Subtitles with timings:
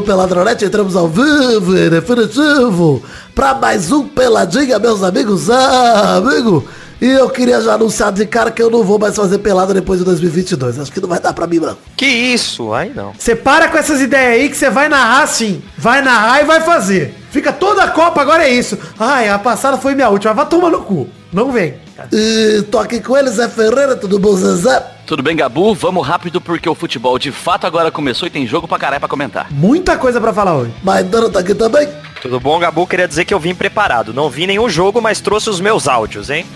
[0.00, 3.02] do Peladronete, entramos ao vivo e definitivo
[3.34, 5.50] para mais um Peladinha, meus amigos.
[5.50, 6.66] Ah, amigo,
[7.00, 9.98] e eu queria já anunciar de cara que eu não vou mais fazer pelada depois
[9.98, 10.78] de 2022.
[10.78, 11.76] Acho que não vai dar pra mim, não.
[11.96, 12.72] Que isso?
[12.72, 13.12] Aí não.
[13.18, 15.62] Você para com essas ideias aí que você vai narrar sim.
[15.76, 17.14] Vai narrar e vai fazer.
[17.30, 18.78] Fica toda a Copa, agora é isso.
[18.98, 20.34] Ai, a passada foi minha última.
[20.34, 21.08] Vai tomar no cu.
[21.32, 21.74] Não vem.
[22.12, 24.82] E tô aqui com ele, Zé Ferreira, tudo bom, Zezé?
[25.10, 25.74] Tudo bem, Gabu?
[25.74, 29.08] Vamos rápido porque o futebol de fato agora começou e tem jogo pra caralho pra
[29.08, 29.48] comentar.
[29.50, 30.72] Muita coisa pra falar hoje.
[30.84, 31.88] Maidana tá aqui também?
[32.22, 32.86] Tudo bom, Gabu?
[32.86, 34.14] Queria dizer que eu vim preparado.
[34.14, 36.46] Não vi nenhum jogo, mas trouxe os meus áudios, hein?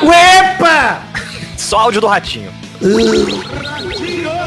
[0.00, 1.02] Uepa!
[1.58, 2.50] Só áudio do Ratinho.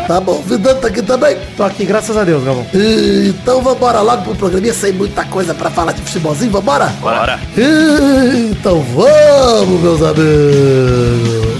[0.07, 1.37] Tá bom, Vidano tá aqui também?
[1.55, 2.65] Tô aqui, graças a Deus, Galvão.
[2.73, 3.27] E...
[3.27, 6.87] Então vambora logo pro programinha sem muita coisa pra falar de futebolzinho, vambora?
[6.99, 7.39] Bora.
[7.55, 8.49] E...
[8.49, 11.50] Então vamos, meus amigos.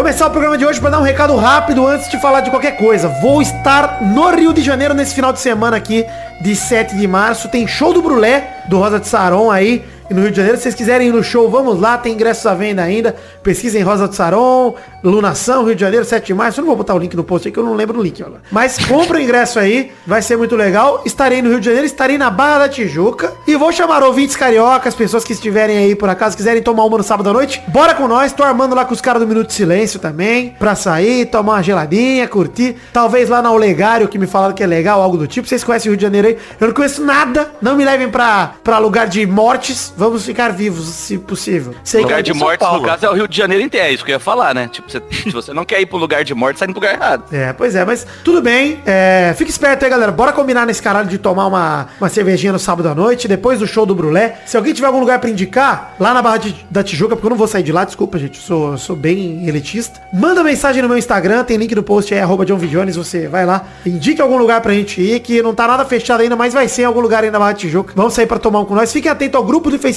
[0.00, 2.78] Começar o programa de hoje para dar um recado rápido antes de falar de qualquer
[2.78, 3.06] coisa.
[3.06, 6.06] Vou estar no Rio de Janeiro nesse final de semana aqui,
[6.40, 7.50] de 7 de março.
[7.50, 10.56] Tem show do Brulé, do Rosa de Saron aí, no Rio de Janeiro.
[10.56, 13.14] Se vocês quiserem ir no show, vamos lá, tem ingressos à venda ainda.
[13.42, 16.60] Pesquisem Rosa de Saron, Lunação, Rio de Janeiro, 7 de março.
[16.60, 18.22] Eu não vou botar o link no post aí que eu não lembro o link.
[18.50, 21.02] Mas compra o ingresso aí, vai ser muito legal.
[21.04, 23.32] Estarei no Rio de Janeiro, estarei na Barra da Tijuca.
[23.46, 27.04] E vou chamar ouvintes cariocas, pessoas que estiverem aí por acaso, quiserem tomar uma no
[27.04, 27.62] sábado à noite.
[27.68, 30.54] Bora com nós, tô armando lá com os caras do Minuto de Silêncio também.
[30.58, 32.76] Pra sair, tomar uma geladinha, curtir.
[32.92, 35.48] Talvez lá na Olegário, que me falaram que é legal, algo do tipo.
[35.48, 36.38] Vocês conhecem o Rio de Janeiro aí?
[36.60, 37.50] Eu não conheço nada.
[37.62, 39.92] Não me levem pra, pra lugar de mortes.
[40.00, 41.74] Vamos ficar vivos, se possível.
[41.84, 42.80] Sei lugar de é São morte, Paulo.
[42.80, 43.86] no caso, é o Rio de Janeiro inteiro.
[43.86, 44.66] É isso que eu ia falar, né?
[44.72, 47.24] Tipo, você- se você não quer ir pro lugar de morte, sai pro lugar errado.
[47.30, 48.80] É, pois é, mas tudo bem.
[48.86, 50.10] É, fica esperto aí, galera.
[50.10, 53.66] Bora combinar nesse caralho de tomar uma, uma cervejinha no sábado à noite, depois do
[53.66, 54.38] show do Brulé.
[54.46, 57.30] Se alguém tiver algum lugar pra indicar, lá na Barra de- da Tijuca, porque eu
[57.30, 58.36] não vou sair de lá, desculpa, gente.
[58.38, 60.00] Eu sou, eu sou bem elitista.
[60.12, 63.44] Manda mensagem no meu Instagram, tem link no post aí, arroba John Vidiones, você vai
[63.44, 63.64] lá.
[63.84, 66.82] Indique algum lugar pra gente ir, que não tá nada fechado ainda, mas vai ser
[66.82, 67.92] em algum lugar aí na Barra de Tijuca.
[67.94, 68.90] Vamos sair pra tomar um com nós.
[68.92, 69.89] Fiquem atentos ao grupo do Facebook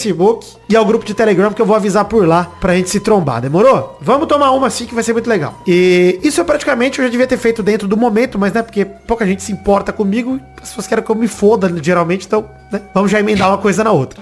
[0.69, 3.41] e ao grupo de Telegram, que eu vou avisar por lá pra gente se trombar,
[3.41, 3.97] demorou?
[4.01, 5.61] Vamos tomar uma assim que vai ser muito legal.
[5.67, 8.85] E isso é praticamente eu já devia ter feito dentro do momento, mas né, porque
[8.85, 12.81] pouca gente se importa comigo, as pessoas querem que eu me foda geralmente, então, né,
[12.93, 14.21] vamos já emendar uma coisa na outra.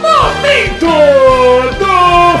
[0.00, 0.86] Momento
[1.78, 1.92] do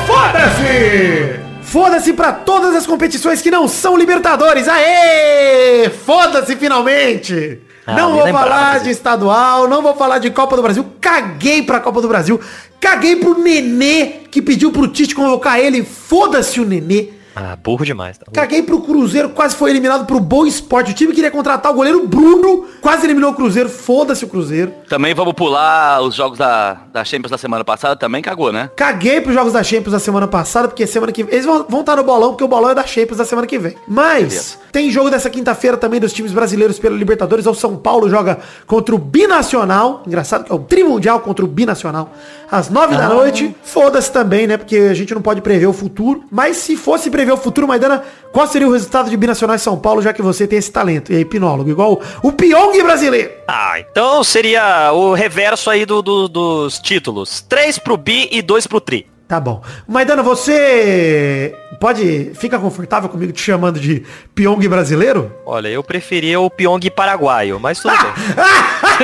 [0.06, 1.40] Foda-se!
[1.62, 4.68] Foda-se pra todas as competições que não são Libertadores.
[4.68, 5.88] Aê!
[5.88, 7.60] Foda-se finalmente!
[7.86, 10.86] Ah, não vou lembrava falar de estadual, não vou falar de Copa do Brasil.
[11.00, 12.40] Caguei pra Copa do Brasil.
[12.80, 15.84] Caguei pro Nenê, que pediu pro Tite convocar ele.
[15.84, 17.08] Foda-se o Nenê.
[17.34, 18.18] Ah, burro demais.
[18.18, 18.26] Tá?
[18.32, 20.92] Caguei pro Cruzeiro, quase foi eliminado pro Boa Esporte.
[20.92, 23.68] O time queria contratar o goleiro Bruno, quase eliminou o Cruzeiro.
[23.68, 24.72] Foda-se o Cruzeiro.
[24.88, 28.70] Também vamos pular os jogos da, da Champions da semana passada, também cagou, né?
[28.76, 31.34] Caguei pros jogos da Champions da semana passada, porque semana que vem.
[31.34, 33.58] Eles vão, vão estar no bolão, porque o bolão é da Champions da semana que
[33.58, 33.74] vem.
[33.88, 37.46] Mas, tem jogo dessa quinta-feira também dos times brasileiros pela Libertadores.
[37.46, 40.02] O São Paulo joga contra o Binacional.
[40.06, 42.12] Engraçado que é o Trimundial contra o Binacional.
[42.50, 43.54] Às nove da noite.
[43.62, 44.56] Foda-se também, né?
[44.58, 46.24] Porque a gente não pode prever o futuro.
[46.30, 48.02] Mas se fosse prever o futuro, Maidana,
[48.32, 51.12] qual seria o resultado de Binacional e São Paulo, já que você tem esse talento?
[51.12, 53.30] E aí, hipnólogo, igual o, o Pyong brasileiro.
[53.46, 57.40] Ah, então seria o reverso aí do, do- dos títulos.
[57.42, 59.06] Três pro Bi e dois pro Tri.
[59.28, 59.62] Tá bom.
[59.88, 62.32] Maidana, você pode.
[62.34, 64.02] Fica confortável comigo te chamando de
[64.34, 65.32] Pyong brasileiro?
[65.46, 68.12] Olha, eu preferia o Pyong paraguaio, mas tudo bem.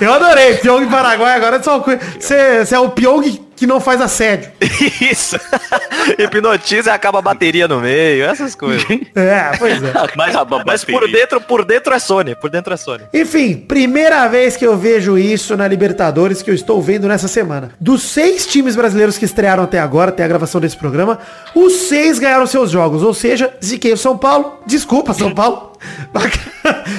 [0.00, 0.54] Eu adorei.
[0.58, 4.50] Pyong Paraguai agora é só você é o Pyong que não faz assédio.
[5.00, 5.36] Isso.
[6.18, 8.86] Hipnotiza e acaba a bateria no meio, essas coisas.
[9.14, 9.92] É, pois é.
[10.16, 10.34] Mas,
[10.64, 13.04] Mas por dentro, por dentro é Sony, por dentro é Sony.
[13.12, 17.72] Enfim, primeira vez que eu vejo isso na Libertadores que eu estou vendo nessa semana.
[17.80, 21.18] Dos seis times brasileiros que estrearam até agora, até a gravação desse programa,
[21.54, 23.02] os seis ganharam seus jogos.
[23.02, 24.60] Ou seja, ziquei o São Paulo.
[24.66, 25.72] Desculpa, São Paulo.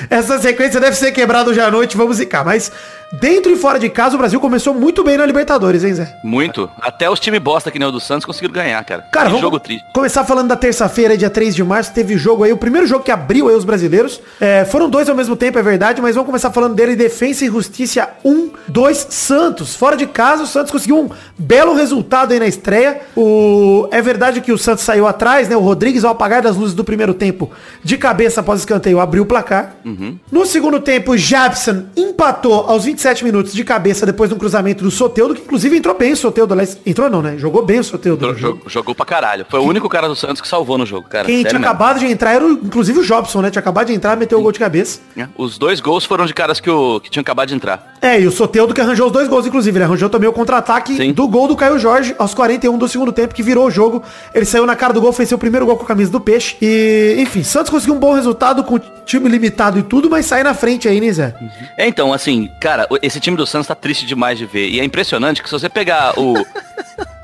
[0.10, 2.44] Essa sequência deve ser quebrada hoje à noite, vamos zicar.
[2.46, 2.72] Mas
[3.14, 6.16] dentro e fora de casa, o Brasil começou muito bem na Libertadores, hein, Zé?
[6.24, 6.70] Muito.
[6.82, 9.02] Até os times bosta que nem o do Santos conseguiram ganhar, cara.
[9.12, 9.84] Cara, Que vamos jogo triste.
[9.94, 13.12] começar falando da terça-feira, dia 3 de março, teve jogo aí, o primeiro jogo que
[13.12, 14.22] abriu aí os brasileiros.
[14.40, 17.48] É, foram dois ao mesmo tempo, é verdade, mas vamos começar falando dele, Defensa e
[17.48, 19.76] Justiça 1, 2, Santos.
[19.76, 23.02] Fora de casa, o Santos conseguiu um belo resultado aí na estreia.
[23.16, 23.88] O...
[23.92, 25.56] É verdade que o Santos saiu atrás, né?
[25.58, 27.50] O Rodrigues, ao apagar das luzes do primeiro tempo,
[27.84, 29.40] de cabeça após escanteio, abriu o placar.
[29.84, 30.16] placar.
[30.32, 34.84] No segundo tempo, o Jabson empatou aos 27 minutos de cabeça depois de um cruzamento
[34.84, 36.54] do Soteudo, que inclusive entrou bem o Soteudo.
[36.54, 37.38] aliás, Entrou não, né?
[37.38, 38.38] Jogou bem o Soteudo.
[38.38, 39.46] Jogou, jogou pra caralho.
[39.48, 41.26] Foi o único cara do Santos que salvou no jogo, cara.
[41.26, 41.66] Quem tinha mesmo.
[41.66, 43.50] acabado de entrar era, inclusive, o Jobson, né?
[43.50, 45.00] Tinha acabado de entrar, meteu o gol de cabeça.
[45.16, 47.96] É, Os dois gols foram de caras que, o, que tinham acabado de entrar.
[48.02, 49.78] É, e o Soteudo que arranjou os dois gols, inclusive.
[49.78, 53.34] Ele arranjou também o contra-ataque do gol do Caio Jorge aos 41 do segundo tempo,
[53.34, 54.04] que virou o jogo.
[54.34, 56.58] Ele saiu na cara do gol, fez seu primeiro gol com a camisa do Peixe.
[56.62, 58.78] E, enfim, Santos conseguiu um bom resultado com
[59.10, 61.34] time limitado e tudo, mas sai na frente aí, né, Zé?
[61.76, 64.70] É, então, assim, cara, esse time do Santos tá triste demais de ver.
[64.70, 66.36] E é impressionante que se você pegar o,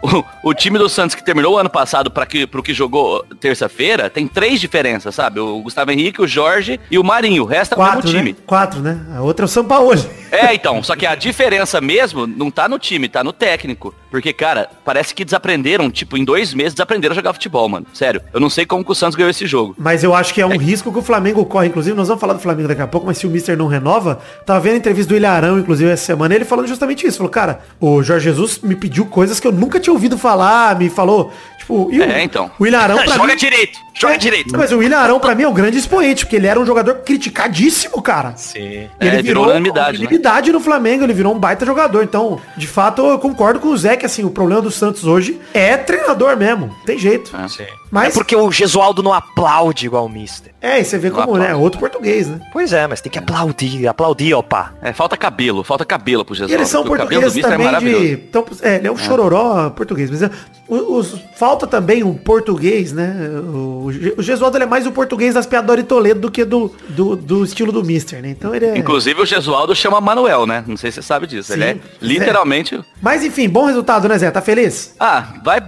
[0.06, 3.26] o, o time do Santos que terminou o ano passado para que, pro que jogou
[3.40, 5.40] terça-feira, tem três diferenças, sabe?
[5.40, 7.44] O Gustavo Henrique, o Jorge e o Marinho.
[7.44, 8.02] O resto é o né?
[8.02, 8.34] time.
[8.46, 9.00] Quatro, né?
[9.16, 9.86] A outra é o São Paulo.
[10.32, 13.94] É, então, só que a diferença mesmo não tá no time, tá no técnico.
[14.12, 17.86] Porque, cara, parece que desaprenderam, tipo, em dois meses desaprenderam a jogar futebol, mano.
[17.94, 18.22] Sério.
[18.34, 19.76] Eu não sei como que o Santos ganhou esse jogo.
[19.78, 21.68] Mas eu acho que é um risco que o Flamengo corre.
[21.68, 24.22] Inclusive, nós vamos falar do Flamengo daqui a pouco, mas se o Mister não renova,
[24.46, 27.18] tava vendo a entrevista do Ilharão, inclusive, essa semana, ele falando justamente isso.
[27.18, 30.90] Falou, cara, o Jorge Jesus me pediu coisas que eu nunca tinha ouvido falar, me
[30.90, 31.90] falou, tipo...
[31.92, 32.52] E o, É, então.
[32.60, 33.36] O Ilharão, pra Joga mim...
[33.36, 34.56] direito, joga É, direito.
[34.58, 36.96] Mas o William Arão, pra mim, é um grande expoente, porque ele era um jogador
[36.96, 38.34] criticadíssimo, cara.
[38.36, 38.60] Sim.
[38.60, 40.04] E ele É, virou virou unanimidade, né?
[40.06, 42.04] unanimidade no Flamengo, ele virou um baita jogador.
[42.04, 45.40] Então, de fato, eu concordo com o Zé que assim, o problema do Santos hoje
[45.54, 46.76] é treinador mesmo.
[46.86, 47.32] Tem jeito.
[47.36, 47.48] É.
[47.48, 47.64] Sim.
[47.92, 50.52] Mas- É porque o Gesualdo não aplaude igual o Mister.
[50.62, 51.44] É, e você vê como, Não né?
[51.46, 51.64] aplaude.
[51.64, 52.40] Outro português, né?
[52.52, 54.74] Pois é, mas tem que aplaudir, aplaudir, opa.
[54.82, 56.52] É, falta cabelo, falta cabelo pro E Jesus.
[56.54, 58.04] eles são porque o cabelo do portugueses é também maravilhoso.
[58.06, 58.12] de.
[58.14, 60.10] Então, é, ele é um chororó português.
[60.10, 60.30] Mas é,
[60.68, 63.16] o- os- falta também um português, né?
[63.54, 66.74] O, o Gesualdo ele é mais o português das piadas de Toledo do que do,
[66.90, 68.30] do, do estilo do Mister, né?
[68.30, 68.78] Então ele é.
[68.78, 70.64] Inclusive o Gesualdo chama Manuel, né?
[70.68, 71.54] Não sei se você sabe disso.
[71.54, 72.80] Ele Sim, é literalmente.
[73.02, 74.32] Mas enfim, bom resultado, né, Zé?
[74.32, 74.96] Tá feliz?
[75.00, 75.60] Ah, vai.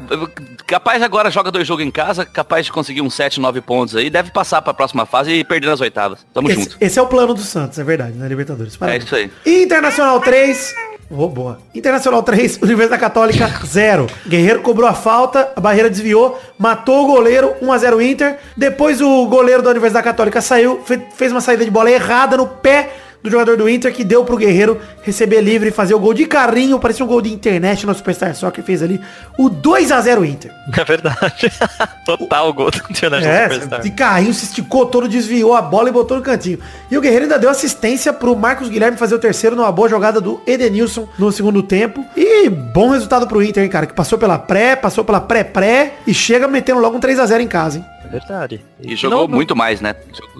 [0.65, 4.09] Capaz agora joga dois jogos em casa, capaz de conseguir uns 7, 9 pontos aí.
[4.09, 6.25] Deve passar pra próxima fase e perder nas oitavas.
[6.33, 6.77] Tamo Esse, junto.
[6.81, 8.27] esse é o plano do Santos, é verdade, né?
[8.27, 8.75] Libertadores.
[8.75, 9.03] Parabéns.
[9.03, 9.15] É isso
[9.45, 9.63] aí.
[9.63, 10.75] Internacional 3.
[11.09, 11.59] Boa.
[11.74, 14.07] Internacional 3, Universidade Católica 0.
[14.27, 18.38] Guerreiro cobrou a falta, a barreira desviou, matou o goleiro, 1x0 Inter.
[18.57, 22.45] Depois o goleiro da Universidade Católica saiu, fe- fez uma saída de bola errada no
[22.48, 22.89] pé
[23.27, 26.25] do jogador do Inter, que deu pro Guerreiro receber livre e fazer o gol de
[26.25, 29.00] carrinho, parecia um gol de internet no Superstar Soccer, fez ali
[29.38, 30.51] o 2x0 Inter.
[30.77, 31.51] É verdade.
[32.06, 33.81] Total gol do International É, Superstar.
[33.81, 36.59] de carrinho se esticou todo, desviou a bola e botou no cantinho.
[36.89, 40.19] E o Guerreiro ainda deu assistência pro Marcos Guilherme fazer o terceiro numa boa jogada
[40.21, 42.06] do Edenilson no segundo tempo.
[42.15, 46.13] E bom resultado pro Inter, hein, cara, que passou pela pré, passou pela pré-pré e
[46.13, 47.85] chega metendo logo um 3x0 em casa, hein.
[48.06, 48.63] É verdade.
[48.81, 49.94] E jogou Não- não- muito mais, né?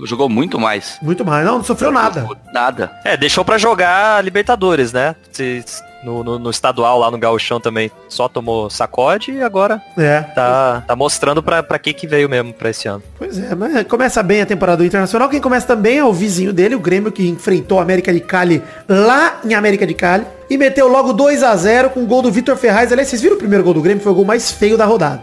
[0.06, 0.98] Jogou muito mais.
[1.02, 1.46] Muito mais.
[1.46, 2.26] Não, não sofreu nada.
[2.54, 2.77] Nada.
[3.04, 5.16] É, deixou pra jogar Libertadores, né?
[5.32, 5.64] Se-
[6.04, 10.22] No, no- no estadual lá no Gauchão também só tomou sacode e agora É.
[10.22, 13.02] tá, tá mostrando pra, pra que que veio mesmo pra esse ano.
[13.18, 15.28] Pois é, mas começa bem a temporada do Internacional.
[15.28, 18.62] Quem começa também é o vizinho dele, o Grêmio, que enfrentou a América de Cali
[18.88, 20.24] lá em América de Cali.
[20.50, 22.92] E meteu logo 2 a 0 com o gol do Vitor Ferraz.
[22.92, 24.02] Aliás, vocês viram o primeiro gol do Grêmio?
[24.02, 25.22] Foi o gol mais feio da rodada.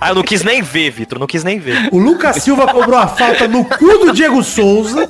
[0.00, 1.88] Ah, eu não quis nem ver, Vitor, não quis nem ver.
[1.92, 5.08] O Lucas Silva cobrou a falta no cu do Diego Souza.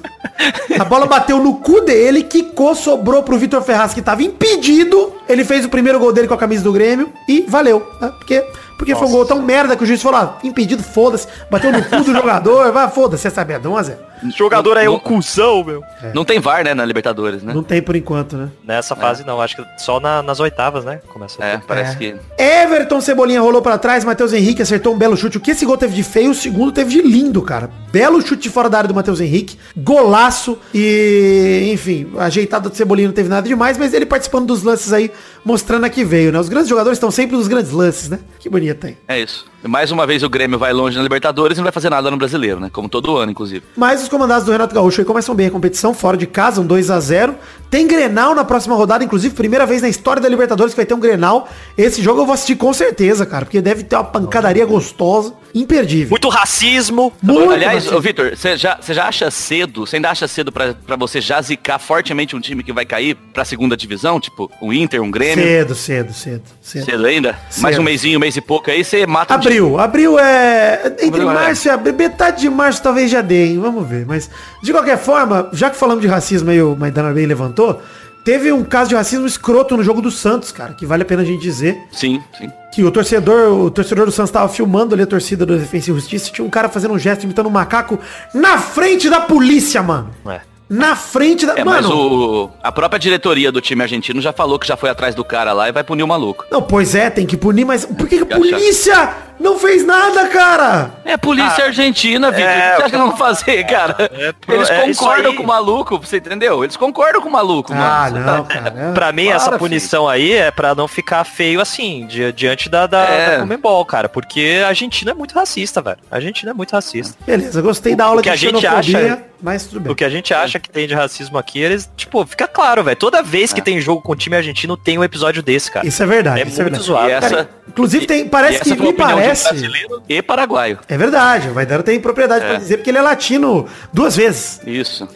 [0.78, 5.12] A bola bateu no cu dele, quicou, sobrou pro Vitor Ferraz, que tava impedido.
[5.28, 7.86] Ele fez o primeiro gol dele com a camisa do Grêmio e valeu.
[8.00, 8.12] né?
[8.18, 8.44] Porque,
[8.82, 11.28] porque foi um gol tão merda que o juiz falou, ah, impedido, foda-se.
[11.48, 13.98] Bateu no cu do jogador, vai, foda-se, essa merda, 1 a 0
[14.36, 15.82] Jogador aí é um cuzão, meu.
[16.14, 17.52] Não tem VAR, né, na Libertadores, né?
[17.52, 18.50] Não tem por enquanto, né?
[18.64, 21.00] Nessa fase não, acho que só na- nas oitavas, né?
[21.12, 21.96] Começa a É, parece É.
[21.96, 22.16] que.
[22.38, 25.38] Everton Cebolinha rolou pra trás, Matheus Henrique acertou um belo chute.
[25.38, 27.68] O que esse gol teve de feio, o segundo teve de lindo, cara.
[27.90, 33.08] Belo chute de fora da área do Matheus Henrique, golaço e, enfim, ajeitado do Cebolinha
[33.08, 35.10] não teve nada demais, mas ele participando dos lances aí,
[35.44, 36.38] mostrando a que veio, né?
[36.38, 38.18] Os grandes jogadores estão sempre nos grandes lances, né?
[38.38, 38.96] Que bonito, hein?
[39.08, 39.51] É isso.
[39.64, 42.16] Mais uma vez o Grêmio vai longe na Libertadores e não vai fazer nada no
[42.16, 42.68] brasileiro, né?
[42.72, 43.62] Como todo ano, inclusive.
[43.76, 46.66] Mas os comandados do Renato Gaúcho aí começam bem a competição, fora de casa, um
[46.66, 47.34] 2 a 0
[47.70, 50.94] Tem Grenal na próxima rodada, inclusive, primeira vez na história da Libertadores que vai ter
[50.94, 51.48] um Grenal.
[51.76, 56.10] Esse jogo eu vou assistir com certeza, cara, porque deve ter uma pancadaria gostosa, imperdível.
[56.10, 57.12] Muito racismo.
[57.22, 58.00] Muito Aliás, racismo.
[58.00, 61.78] Vitor, você já, já acha cedo, você ainda acha cedo pra, pra você já zicar
[61.78, 64.18] fortemente um time que vai cair pra segunda divisão?
[64.18, 65.44] Tipo, um Inter, um Grêmio?
[65.44, 66.84] Cedo, cedo, cedo, cedo.
[66.84, 67.38] Cedo ainda?
[67.48, 67.62] Cedo.
[67.62, 69.51] Mais um mêsinho, um mês e pouco aí, você mata um time.
[69.52, 70.82] Abril, abril é.
[70.86, 71.34] Entre Abril é.
[71.34, 73.58] março e abril, metade de março talvez já dê, hein?
[73.58, 74.06] Vamos ver.
[74.06, 74.30] Mas,
[74.62, 77.82] de qualquer forma, já que falamos de racismo aí, o Maidana bem levantou,
[78.24, 81.22] teve um caso de racismo escroto no jogo do Santos, cara, que vale a pena
[81.22, 81.78] a gente dizer.
[81.92, 82.50] Sim, sim.
[82.72, 85.94] Que o torcedor, o torcedor do Santos tava filmando ali a torcida do Defensa e
[85.94, 87.98] Justiça e tinha um cara fazendo um gesto imitando um macaco
[88.32, 90.10] na frente da polícia, mano.
[90.26, 90.51] É.
[90.74, 91.52] Na frente da.
[91.58, 91.70] É, mano.
[91.82, 95.22] mas o, a própria diretoria do time argentino já falou que já foi atrás do
[95.24, 96.46] cara lá e vai punir o maluco.
[96.50, 100.28] Não, pois é, tem que punir, mas por que, que a polícia Não fez nada,
[100.28, 100.92] cara!
[101.04, 102.48] É polícia argentina, Vitor.
[102.48, 103.96] é, o que você acha que eles vão fazer, cara?
[104.14, 106.62] É, pro- eles é concordam com o maluco, você entendeu?
[106.64, 108.24] Eles concordam com o maluco, Ah, mano.
[108.24, 108.92] Não, tá- cara.
[108.94, 109.58] Pra mim, Para, essa filho.
[109.58, 113.30] punição aí é pra não ficar feio assim, di- diante da, da, É.
[113.32, 114.08] da Comembol, cara.
[114.08, 115.98] Porque a Argentina é muito racista, velho.
[116.10, 117.14] A Argentina é muito racista.
[117.26, 119.92] Beleza, gostei da O aula que de a gente acha- mas tudo bem.
[119.92, 122.96] O que a gente acha que tem de racismo aqui, eles, tipo, fica claro, velho.
[122.96, 123.62] Toda vez que É.
[123.62, 125.86] tem jogo com time argentino, tem um episódio desse, cara.
[125.86, 126.84] Isso é verdade, É isso é muito verdade.
[126.86, 127.08] zoado.
[127.08, 129.44] E essa, Cara, inclusive tem, parece que a me parece.
[129.48, 130.78] brasileiro e paraguaio.
[130.88, 132.58] É verdade, o Vaidano tem propriedade pra É.
[132.58, 134.60] dizer porque ele é latino duas vezes.
[134.66, 135.08] Isso.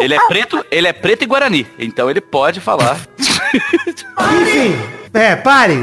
[0.00, 2.98] Ele é preto, ele é preto e guarani, então ele pode falar.
[4.40, 4.76] Enfim,
[5.12, 5.74] é, pare.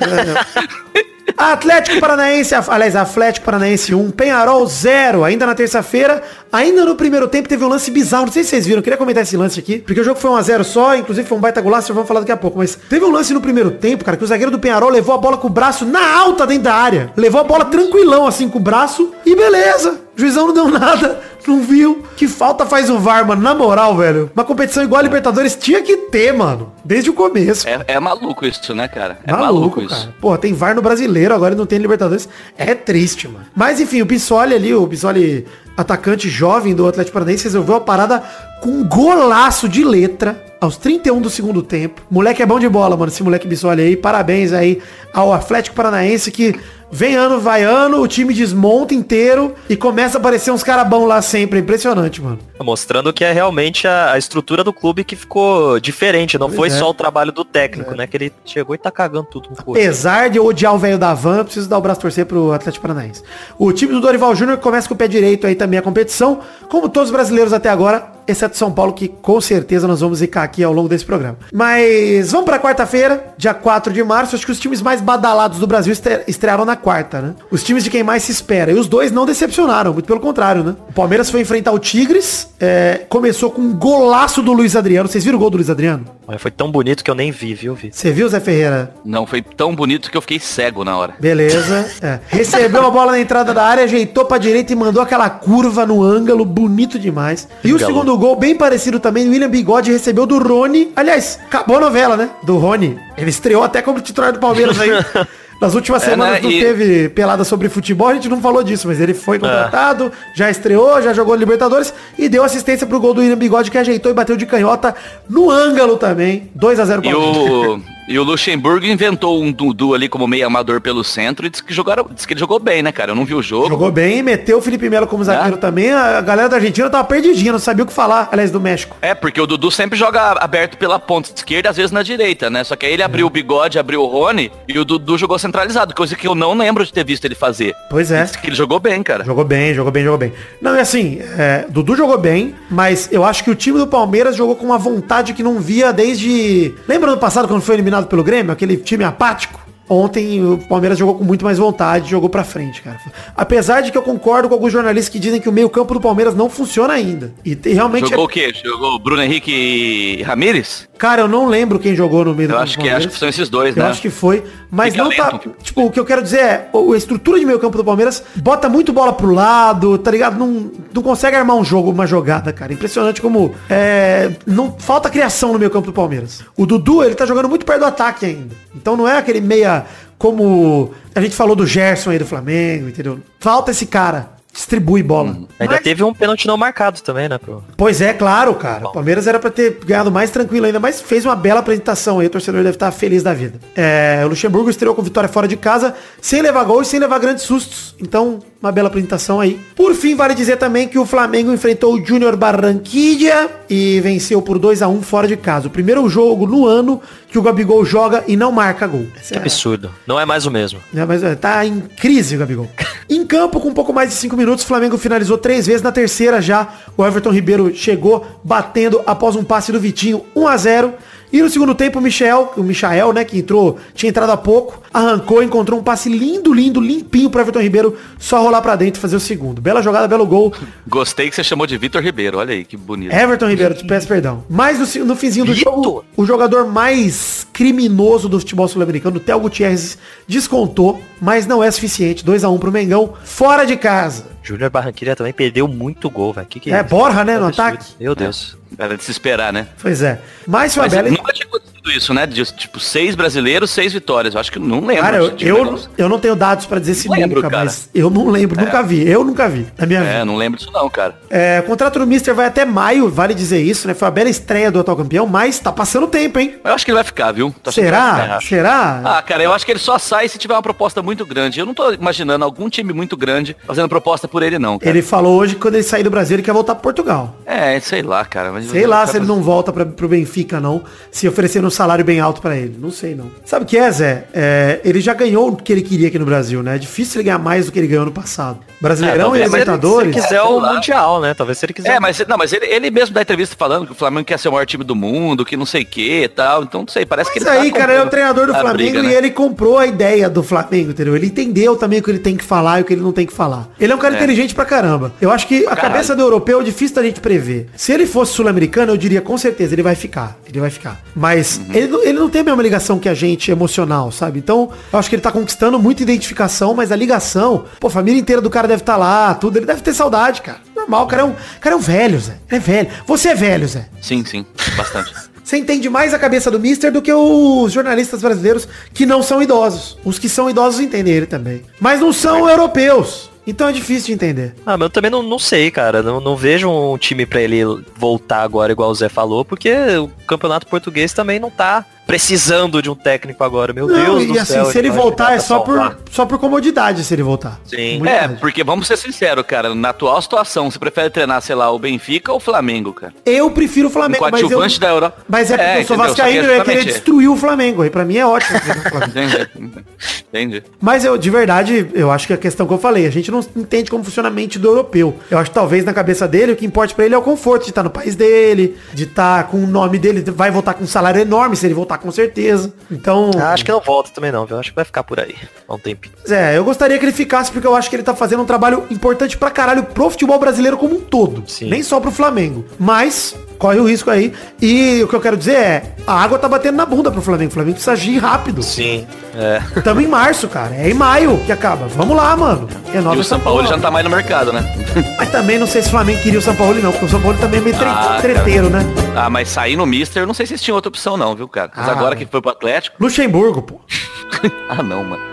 [1.40, 7.48] Atlético Paranaense, aliás, Atlético Paranaense 1, Penharol 0, ainda na terça-feira, ainda no primeiro tempo
[7.48, 10.02] teve um lance bizarro, não sei se vocês viram, queria comentar esse lance aqui, porque
[10.02, 12.58] o jogo foi 1x0 só, inclusive foi um baita golaço, vamos falar daqui a pouco,
[12.58, 15.18] mas teve um lance no primeiro tempo, cara, que o zagueiro do Penharol levou a
[15.18, 18.58] bola com o braço na alta dentro da área, levou a bola tranquilão assim com
[18.58, 22.98] o braço e beleza, o juizão não deu nada, não viu, que falta faz o
[22.98, 27.08] VAR, mano, na moral, velho, uma competição igual a Libertadores tinha que ter, mano, desde
[27.08, 27.66] o começo.
[27.66, 29.18] É, é maluco isso, né, cara?
[29.26, 29.88] É Maluco, maluco, isso.
[29.88, 30.14] cara.
[30.20, 32.28] Porra, tem VAR no brasileiro, agora não tem Libertadores.
[32.58, 33.46] É triste, mano.
[33.56, 35.46] Mas enfim, o Bissoli ali, o Bissoli
[35.76, 38.22] atacante jovem do Atlético Paranaense, resolveu a parada
[38.60, 42.02] com um golaço de letra aos 31 do segundo tempo.
[42.10, 43.96] Moleque é bom de bola, mano, esse moleque Bissoli aí.
[43.96, 44.82] Parabéns aí
[45.14, 46.54] ao Atlético Paranaense que
[46.90, 51.06] vem ano, vai ano, o time desmonta inteiro e começa a aparecer uns caras bons
[51.06, 51.58] lá sempre.
[51.58, 52.49] É impressionante, mano.
[52.62, 56.38] Mostrando que é realmente a, a estrutura do clube que ficou diferente.
[56.38, 56.70] Não Pois foi é.
[56.70, 58.06] só o trabalho do técnico, né?
[58.06, 59.72] Que ele chegou e tá cagando tudo no.
[59.72, 62.52] Apesar de eu odiar o velho da van, eu preciso dar o braço torcer pro
[62.52, 63.22] Atlético Paranaense.
[63.58, 66.88] O time do Dorival Júnior começa com o pé direito aí também a competição, como
[66.88, 70.62] todos os brasileiros até agora, exceto São Paulo, que com certeza nós vamos zicar aqui
[70.62, 71.38] ao longo desse programa.
[71.52, 74.36] Mas vamos pra quarta-feira, dia 4 de março.
[74.36, 77.34] Acho que os times mais badalados do Brasil estre- estrearam na quarta, né?
[77.50, 78.70] Os times de quem mais se espera.
[78.70, 80.76] E os dois não decepcionaram, muito pelo contrário, né?
[80.88, 85.08] O Palmeiras foi enfrentar o Tigres, é, começou com um golaço do Luiz Adriano.
[85.08, 86.04] Vocês viram o gol do Luiz Adriano?
[86.26, 87.90] Mas foi tão bonito que eu nem vi, viu, Vi?
[87.92, 88.94] Você viu, Zé Ferreira?
[89.04, 91.14] Não, foi tão bonito que eu fiquei cego na hora.
[91.18, 91.88] Beleza.
[92.02, 92.18] É.
[92.28, 96.02] Recebeu a bola na entrada da área, ajeitou pra direita e mandou aquela curva no
[96.02, 97.46] ângulo, bonito demais.
[97.62, 100.92] E o segundo gol, bem parecido também, o William Bigode recebeu do Rony.
[100.96, 102.30] Aliás, acabou a novela, né?
[102.42, 102.98] Do Rony.
[103.18, 104.90] Ele estreou até como titular do Palmeiras aí.
[105.60, 106.40] Nas últimas É, semanas né?
[106.42, 110.10] não E- teve pelada sobre futebol, a gente não falou disso, mas ele foi contratado,
[110.34, 114.10] já estreou, já jogou Libertadores e deu assistência pro gol do William Bigode que ajeitou
[114.10, 114.94] e bateu de canhota
[115.28, 116.50] no ângulo também.
[116.54, 120.80] 2 a 0 E o, e o Luxemburgo inventou um Dudu ali como meio amador
[120.80, 123.12] pelo centro e disse que, jogaram, disse que ele jogou bem, né, cara?
[123.12, 123.68] Eu não vi o jogo.
[123.68, 125.58] Jogou bem, meteu o Felipe Melo como zagueiro Ah.
[125.58, 125.92] também.
[125.92, 128.28] A galera da Argentina tava perdidinha, não sabia o que falar.
[128.32, 128.96] Aliás, do México.
[129.00, 132.64] É, porque o Dudu sempre joga aberto pela ponta esquerda, às vezes na direita, né?
[132.64, 135.94] Só que aí ele abriu o bigode, abriu o Rony e o Dudu jogou centralizado,
[135.94, 137.74] coisa que eu não lembro de ter visto ele fazer.
[137.88, 138.24] Pois é.
[138.24, 139.24] Disse que ele jogou bem, cara.
[139.24, 140.32] Jogou bem, jogou bem, jogou bem.
[140.60, 144.34] Não, é assim, é, Dudu jogou bem, mas eu acho que o time do Palmeiras
[144.34, 146.74] jogou com uma vontade que não via desde...
[146.88, 148.52] Lembra ano passado quando foi eliminado pelo Grêmio?
[148.52, 149.59] Aquele time apático?
[149.92, 153.00] Ontem o Palmeiras jogou com muito mais vontade, jogou pra frente, cara.
[153.36, 156.00] Apesar de que eu concordo com alguns jornalistas que dizem que o meio campo do
[156.00, 157.34] Palmeiras não funciona ainda.
[157.44, 158.08] E te- realmente...
[158.08, 158.52] Jogou é- o quê?
[158.64, 160.88] Jogou Bruno Henrique e Ramires?
[160.96, 163.12] Cara, eu não lembro quem jogou no meio do Eu acho que, acho Palmeiras.
[163.14, 163.88] que são esses dois, Eu né?
[163.90, 164.44] acho que foi.
[164.70, 165.30] Mas Fica não tá.
[165.32, 165.50] lento.
[165.60, 168.68] Tipo, o que eu quero dizer é, a estrutura de meio campo do Palmeiras bota
[168.68, 170.38] muito bola pro lado, tá ligado?
[170.38, 172.72] Não, não consegue armar um jogo, uma jogada, cara.
[172.72, 173.52] Impressionante como.
[173.68, 176.44] É, não falta criação no meio campo do Palmeiras.
[176.56, 178.54] O Dudu, ele tá jogando muito perto do ataque ainda.
[178.76, 179.79] Então não é aquele meia
[180.18, 183.20] como a gente falou do Gerson aí do Flamengo, entendeu?
[183.38, 184.38] Falta esse cara.
[184.52, 185.46] Distribui bola.
[185.60, 187.62] Ainda Mas- teve um pênalti não marcado também, né, pro...
[187.76, 188.88] Pois é, claro, cara.
[188.88, 192.26] O Palmeiras era pra ter ganhado mais tranquilo ainda, mas fez uma bela apresentação aí.
[192.26, 193.60] O torcedor deve estar feliz da vida.
[193.76, 197.20] É, o Luxemburgo estreou com vitória fora de casa, sem levar gol e sem levar
[197.20, 197.94] grandes sustos.
[198.00, 199.58] Então, uma bela apresentação aí.
[199.74, 204.58] Por fim, vale dizer também que o Flamengo enfrentou o Júnior Barranquilla e venceu por
[204.58, 205.68] 2 a 1 fora de casa.
[205.68, 209.06] O primeiro jogo no ano que o Gabigol joga e não marca gol.
[209.26, 209.90] Que é- absurdo.
[210.06, 210.80] Não é mais o mesmo.
[210.92, 212.68] mas é, tá em crise o Gabigol.
[213.08, 215.82] em campo, com um pouco mais de 5 minutos, o Flamengo finalizou três vezes.
[215.82, 220.56] Na terceira já, o Everton Ribeiro chegou batendo após um passe do Vitinho, 1 a
[220.56, 220.94] 0
[221.32, 224.80] E no segundo tempo, o Michel, o Michael, né, que entrou, tinha entrado há pouco,
[224.92, 229.00] arrancou, encontrou um passe lindo, lindo, limpinho pro Everton Ribeiro, só rolar pra dentro e
[229.02, 229.60] fazer o segundo.
[229.60, 230.52] Bela jogada, belo gol.
[230.88, 233.12] Gostei que você chamou de Vitor Ribeiro, olha aí, que bonito.
[233.12, 234.44] Everton Ribeiro, te peço perdão.
[234.48, 235.72] Mas no, no finzinho do Vitor?
[235.72, 241.70] jogo, o jogador mais criminoso do futebol sul-americano, o Theo Gutierrez, descontou, mas não é
[241.70, 242.24] suficiente.
[242.24, 244.39] 2 a 1 pro Mengão, fora de casa.
[244.42, 246.46] Júnior Barranquilla também perdeu muito gol, velho.
[246.46, 246.88] Que que É, isso?
[246.88, 247.68] Borra, né, no Absurdo.
[247.68, 247.92] ataque.
[248.00, 248.56] Meu Deus.
[248.78, 249.68] Era de se esperar, né?
[249.80, 250.20] Pois é.
[250.46, 251.10] Mas foi uma Mas bela...
[251.10, 251.48] nunca tinha
[251.90, 252.26] isso, né?
[252.26, 254.34] De, tipo, seis brasileiros, seis vitórias.
[254.34, 255.02] Eu acho que não lembro.
[255.02, 257.64] Cara, eu, eu, eu não tenho dados pra dizer se Não lembro, nunca, cara.
[257.64, 259.08] mas eu não lembro, nunca vi.
[259.08, 260.12] Eu nunca vi na minha vida.
[260.12, 261.14] É, não lembro disso não, cara.
[261.28, 263.94] É, o contrato do Mister vai até maio, vale dizer isso, né?
[263.94, 266.56] Foi a bela estreia do atual campeão, mas tá passando tempo, hein?
[266.64, 267.54] Eu acho que ele vai ficar, viu?
[267.62, 268.14] Tô vai Será?
[268.14, 268.42] ficar.
[268.42, 269.02] Será?
[269.04, 271.60] Ah, cara, eu acho que ele só sai se tiver uma proposta muito grande.
[271.60, 274.90] Eu não tô imaginando algum time muito grande fazendo proposta por ele, não, cara.
[274.90, 277.36] Ele falou hoje que quando ele sair do Brasil, ele quer voltar pro Portugal.
[277.46, 278.50] É, sei lá, cara.
[278.62, 280.82] Sei lá se ele não volta pra, pro Benfica, não.
[281.10, 282.76] Se oferecer um salário bem alto pra ele.
[282.78, 283.30] Não sei, não.
[283.44, 284.24] Sabe o que é, Zé?
[284.34, 286.74] É, ele já ganhou o que ele queria aqui no Brasil, né?
[286.76, 288.58] É difícil ele ganhar mais do que ele ganhou no passado.
[288.80, 289.44] Brasileirão É, e.
[289.44, 290.12] Libertadores.
[290.12, 290.74] Se ele quiser É, o lá.
[290.74, 291.32] Mundial, né?
[291.32, 291.92] Talvez se ele quiser.
[291.96, 294.48] É, mas, não, mas ele, ele mesmo dá entrevista falando que o Flamengo quer ser
[294.48, 296.62] o maior time do mundo, que não sei o que e tal.
[296.64, 298.52] Então, não sei, parece que Mas ele tá aí, cara, ele é o treinador do
[298.52, 299.14] Flamengo briga, e né?
[299.14, 301.16] ele comprou a ideia do Flamengo, entendeu?
[301.16, 303.26] Ele entendeu também o que ele tem que falar e o que ele não tem
[303.26, 303.68] que falar.
[303.78, 304.16] Ele é um cara É.
[304.18, 305.12] inteligente pra caramba.
[305.20, 305.80] Eu acho que a caralho.
[305.82, 307.68] cabeça do europeu é difícil da gente prever.
[307.76, 310.36] Se ele fosse sul-americano, eu diria com certeza, ele vai ficar.
[310.48, 311.00] Ele vai ficar.
[311.14, 311.74] Mas Uhum.
[311.74, 314.38] ele, não- ele não tem a mesma ligação que a gente emocional, sabe?
[314.38, 318.18] Então, eu acho que ele tá conquistando muita identificação, mas a ligação, pô, a família
[318.20, 319.56] inteira do cara deve estar lá, tudo.
[319.58, 320.58] Ele deve ter saudade, cara.
[320.74, 322.32] Normal, o cara é um, cara é um velho, Zé.
[322.48, 322.88] Ele é velho.
[323.06, 323.86] Você é velho, Zé.
[324.00, 324.44] Sim, sim,
[324.76, 325.12] bastante.
[325.42, 329.42] Você entende mais a cabeça do Mister do que os jornalistas brasileiros que não são
[329.42, 329.98] idosos.
[330.04, 331.62] Os que são idosos entendem ele também.
[331.80, 333.28] Mas não são europeus.
[333.50, 334.54] Então é difícil de entender.
[334.64, 336.04] Ah, mas eu também não, não sei, cara.
[336.04, 337.64] Não, não vejo um time pra ele
[337.96, 342.90] voltar agora, igual o Zé falou, porque o campeonato português também não tá precisando de
[342.90, 343.72] um técnico agora.
[343.72, 344.64] Meu Não, Deus e do assim, céu.
[344.64, 347.60] se ele voltar é só por, só por comodidade se ele voltar.
[347.64, 347.98] Sim.
[347.98, 351.70] Muito É, porque vamos ser sinceros, cara, na atual situação, você prefere treinar, sei lá,
[351.70, 353.14] o Benfica ou o Flamengo, cara?
[353.24, 355.24] Eu prefiro o Um Flamengo, mas, eu, da Europa.
[355.28, 356.14] mas é porque eu sou entendeu?
[356.14, 357.84] Que vascaíno e eu ia querer destruir o Flamengo.
[357.84, 358.58] E pra mim é ótimo.
[358.58, 359.36] treinar o Flamengo.
[359.54, 359.84] Entendi.
[360.28, 360.62] Entendi.
[360.80, 363.40] Mas eu, de verdade, eu acho que a questão que eu falei, a gente não
[363.54, 365.16] entende como funciona a mente do europeu.
[365.30, 367.64] Eu acho que talvez na cabeça dele, o que importa pra ele é o conforto
[367.64, 370.88] de estar no país dele, de estar com o nome dele, vai voltar com um
[370.88, 372.72] salário enorme se ele voltar com certeza.
[372.90, 374.58] Então, Ah, acho que não volta também não, viu?
[374.58, 375.34] Acho que vai ficar por aí.
[375.68, 376.14] Há um tempinho.
[376.28, 378.84] é, eu gostaria que ele ficasse porque eu acho que ele tá fazendo um trabalho
[378.90, 381.44] importante pra caralho pro futebol brasileiro como um todo.
[381.46, 381.68] Sim.
[381.70, 382.64] Nem só pro Flamengo.
[382.78, 384.32] Mas, corre o risco aí.
[384.60, 387.50] E o que eu quero dizer é, a água tá batendo na bunda pro Flamengo.
[387.50, 388.62] O Flamengo precisa agir rápido.
[388.62, 389.06] Sim.
[389.34, 389.60] É.
[389.82, 390.74] Tamo em março, cara.
[390.74, 391.86] É em maio que acaba.
[391.86, 392.68] Vamos lá, mano.
[392.92, 393.68] Renova E o São Paulo porra.
[393.70, 394.60] já não tá mais no mercado, né?
[395.16, 397.20] Mas também não sei se o Flamengo queria o São Paulo não, porque o São
[397.20, 398.80] Paulo também é meio tre- Ah, treteiro, né?
[399.14, 401.46] Ah, mas sair no Mister, eu não sei se eles tinham outra opção não, viu,
[401.48, 401.70] cara?
[401.76, 402.96] Mas Ah, agora que foi pro Atlético...
[403.00, 403.80] Luxemburgo, pô.
[404.68, 405.30] Ah, não, mano.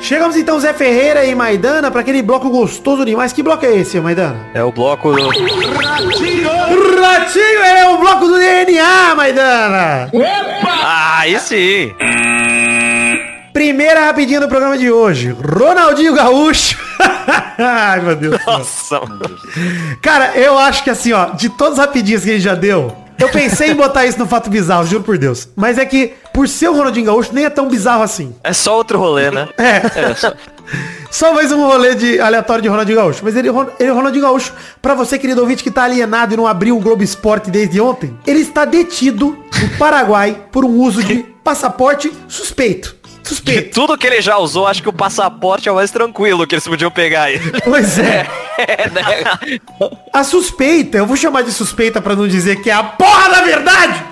[0.00, 3.32] Chegamos então, Zé Ferreira e Maidana, pra aquele bloco gostoso demais.
[3.32, 4.36] Que bloco é esse, Maidana?
[4.54, 5.10] É o bloco.
[5.12, 5.28] do-
[7.00, 10.10] Ratinho é o bloco do DNA, Maidana!
[10.82, 11.92] Ah, aí sim.
[13.52, 15.30] Primeira rapidinha do programa de hoje.
[15.30, 16.78] Ronaldinho Gaúcho.
[17.58, 18.36] Ai, meu Deus.
[18.44, 19.02] do céu.
[19.08, 19.96] Nossa.
[20.02, 23.28] Cara, eu acho que assim, ó, de todas as rapidinhas que ele já deu, eu
[23.28, 25.48] pensei em botar isso no fato bizarro, juro por Deus.
[25.56, 28.34] Mas é que, por ser o Ronaldinho Gaúcho, nem é tão bizarro assim.
[28.42, 29.48] É só outro rolê, né?
[29.56, 29.82] É.
[31.10, 33.20] Só mais um rolê de aleatório de Ronaldinho Gaúcho.
[33.22, 33.48] Mas ele,
[33.78, 34.52] ele Ronaldinho Gaúcho,
[34.82, 38.16] pra você, querido ouvinte, que tá alienado e não abriu o Globo Esporte desde ontem,
[38.26, 42.95] ele está detido no Paraguai por um uso de passaporte suspeito.
[43.26, 43.74] De Suspeito.
[43.74, 46.66] tudo que ele já usou, acho que o passaporte é o mais tranquilo que eles
[46.66, 47.40] podiam pegar aí.
[47.64, 48.26] Pois é.
[48.58, 49.60] É, né?
[50.10, 53.42] A suspeita, eu vou chamar de suspeita pra não dizer que é a porra da
[53.42, 54.02] verdade.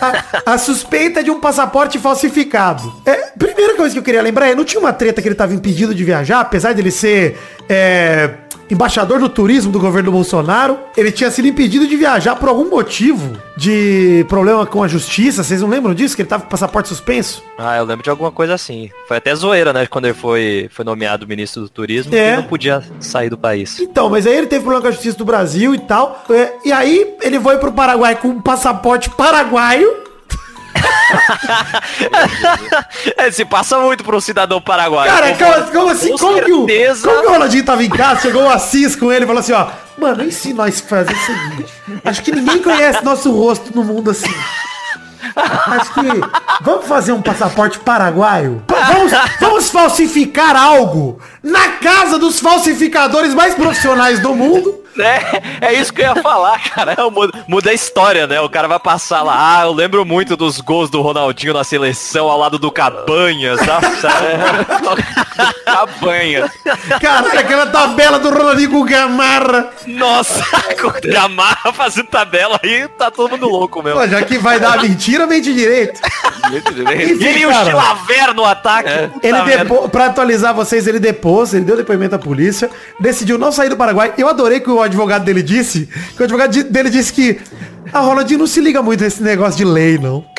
[0.00, 2.90] A, a suspeita é de um passaporte falsificado.
[3.04, 5.52] É, primeira coisa que eu queria lembrar é, não tinha uma treta que ele tava
[5.52, 8.30] impedido de viajar, apesar de ele ser é,
[8.70, 13.36] embaixador do turismo do governo Bolsonaro, ele tinha sido impedido de viajar por algum motivo
[13.56, 15.42] de problema com a justiça.
[15.42, 16.14] Vocês não lembram disso?
[16.14, 17.42] Que ele tava com passaporte suspenso?
[17.58, 18.90] Ah, eu lembro de alguma coisa assim.
[19.08, 19.86] Foi até zoeira, né?
[19.86, 22.30] Quando ele foi, foi nomeado ministro do turismo, É.
[22.32, 23.78] que não podia sair do país.
[23.80, 26.24] Então, mas aí ele teve problema com a justiça do Brasil e tal.
[26.30, 30.00] é, e aí ele foi pro Paraguai com um passaporte paraguaio.
[33.16, 35.10] é, se passa muito pra um cidadão paraguaio.
[35.10, 36.10] Cara, Como- como, assim?
[36.12, 36.66] com Como que, o,
[37.02, 39.52] como que o Ronaldinho tava em casa, chegou o Assis com ele e falou assim,
[39.52, 39.68] ó,
[39.98, 41.72] mano, ensina nós fazer o seguinte.
[42.04, 44.32] Acho que ninguém conhece nosso rosto no mundo assim.
[45.36, 46.20] Acho que
[46.62, 48.62] vamos fazer um passaporte paraguaio?
[48.66, 54.79] Pa- Vamos, vamos falsificar algo na casa dos falsificadores mais profissionais do mundo.
[55.00, 56.92] É, é isso que eu ia falar, cara.
[56.92, 58.40] É, muda, muda a história, né?
[58.40, 59.58] O cara vai passar lá.
[59.58, 63.86] Ah, eu lembro muito dos gols do Ronaldinho na seleção ao lado do Cabanhas, sabe?
[65.64, 66.50] Cabanha.
[67.00, 69.70] Caralho, aquela tabela do Ronaldinho com o Gamarra.
[69.86, 70.44] Nossa,
[70.80, 74.00] com o Gamarra fazendo tabela aí, tá todo mundo louco mesmo.
[74.00, 76.00] Pô, já que vai dar mentira, mente direito.
[76.50, 77.64] E Enfim, ele e o cara.
[77.64, 78.90] Chilaver no ataque.
[79.08, 79.88] Puta Ele depo...
[79.88, 84.12] Pra atualizar vocês, ele depôs, ele deu depoimento à polícia, decidiu não sair do Paraguai.
[84.18, 87.40] Eu adorei que o advogado dele disse, que o advogado dele disse que
[87.92, 90.24] A Ronaldinho não se liga muito nesse negócio de lei, não.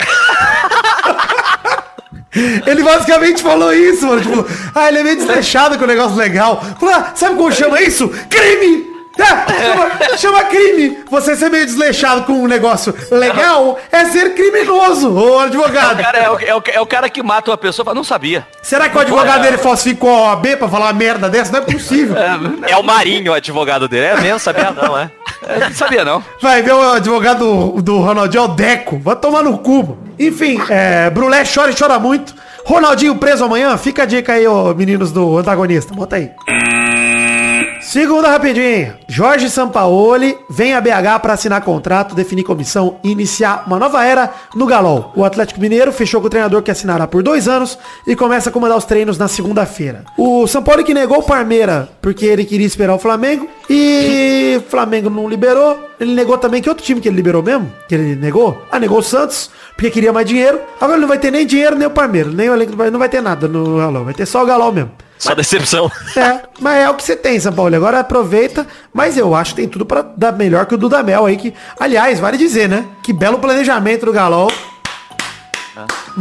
[2.66, 4.22] Ele basicamente falou isso, mano.
[4.22, 6.64] Tipo, ah, ele é meio desleixado com o negócio legal.
[6.80, 8.08] Falou, ah, sabe como chama isso?
[8.30, 8.91] Crime!
[9.18, 11.00] É, chama, chama crime.
[11.10, 16.02] Você ser meio desleixado com um negócio legal é ser criminoso, ô O advogado.
[16.02, 18.48] cara é, o, é o- é o cara que mata uma pessoa fala, não sabia.
[18.62, 21.52] Será que o advogado dele falsificou a OAB pra falar uma merda dessa?
[21.52, 22.16] Não é possível.
[22.68, 24.06] É o Marinho, o advogado dele.
[24.06, 25.12] É mesmo, sabia não, é?
[25.48, 26.24] É, não sabia não.
[26.42, 27.40] Vai ver o advogado
[27.74, 29.00] do, do Ronaldinho, é o Deco.
[29.00, 29.78] Vai tomar no cu.
[29.84, 29.98] mano.
[30.18, 32.34] Enfim, é, Brulé chora e chora muito.
[32.64, 33.76] Ronaldinho preso amanhã.
[33.78, 35.94] Fica a dica aí, ô meninos do antagonista.
[35.94, 36.32] Bota aí.
[37.92, 38.98] Segunda rapidinha.
[39.06, 44.34] Jorge Sampaoli vem a BH para assinar contrato, definir comissão e iniciar uma nova era
[44.56, 45.12] no Galol.
[45.14, 47.78] O Atlético Mineiro fechou com o treinador que assinará por dois anos
[48.08, 50.06] e começa a comandar os treinos na segunda-feira.
[50.18, 55.10] O Sampaoli que negou o Parmeira porque ele queria esperar o Flamengo e o Flamengo
[55.10, 55.78] não liberou.
[56.00, 57.70] Ele negou também que outro time que ele liberou mesmo?
[57.90, 58.66] Que ele negou?
[58.72, 60.62] Ah, negou o Santos porque queria mais dinheiro.
[60.80, 63.22] Agora não vai ter nem dinheiro nem o Parmeira, nem o elenco, não vai ter
[63.22, 64.06] nada no Galol.
[64.06, 64.92] Vai ter só o Galol mesmo.
[65.22, 65.90] Só decepção.
[66.18, 67.76] É, mas é o que você tem, São Paulo.
[67.76, 71.38] Agora aproveita, mas eu acho que tem tudo pra dar melhor que o Dudamel aí,
[71.38, 72.88] que, aliás, vale dizer, né?
[73.04, 74.52] Que belo planejamento do Galol.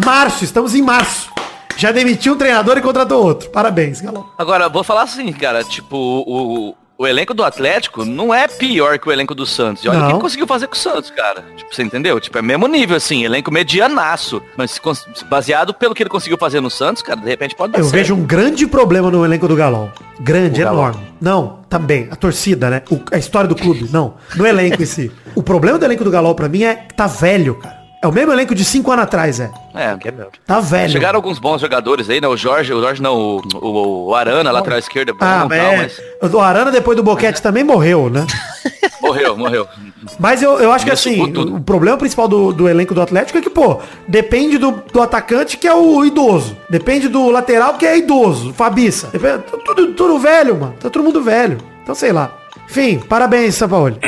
[0.05, 1.31] Março, estamos em março.
[1.79, 3.49] Já demitiu um treinador e contratou outro.
[3.49, 4.29] Parabéns, Galol.
[4.37, 9.09] Agora, vou falar assim, cara, tipo, o, o elenco do Atlético não é pior que
[9.09, 9.83] o elenco do Santos.
[9.83, 11.43] E olha o que conseguiu fazer com o Santos, cara.
[11.57, 12.21] Tipo, você entendeu?
[12.21, 14.43] Tipo, é mesmo nível, assim, elenco medianaço.
[14.55, 14.79] Mas
[15.31, 17.95] baseado pelo que ele conseguiu fazer no Santos, cara, de repente pode dar Eu certo.
[17.95, 19.91] vejo um grande problema no elenco do Galol.
[20.21, 21.01] Grande, O enorme.
[21.19, 22.07] Não, também.
[22.11, 22.83] A torcida, né?
[22.91, 23.89] O- a história do clube.
[23.91, 24.17] Não.
[24.37, 25.11] No elenco em si.
[25.35, 27.80] O problema do elenco do Galol pra mim é que tá velho, cara.
[28.03, 29.51] É o mesmo elenco de cinco anos atrás, é.
[29.75, 30.31] É, Que é mesmo.
[30.47, 30.91] Tá velho.
[30.91, 32.27] Chegaram alguns bons jogadores aí, né?
[32.27, 35.49] O Jorge, o Jorge não, o, o, o Arana, lateral esquerdo, é bom, Ah, tal,
[35.49, 36.37] mas, mas é.
[36.37, 38.27] O Arana, depois do Boquete, também morreu, né?
[39.03, 39.69] morreu, morreu.
[40.19, 41.57] Mas eu, eu acho que assim, tudo.
[41.57, 45.59] o problema principal do, do elenco do Atlético é que, pô, depende do, do atacante
[45.59, 46.57] que é o idoso.
[46.71, 49.09] Depende do lateral que é idoso, Fabiça.
[49.13, 50.75] Depende, tá tudo, tudo velho, mano.
[50.81, 51.59] Tá todo mundo velho.
[51.83, 52.33] Então sei lá.
[52.67, 53.99] Enfim, parabéns, Sampaoli.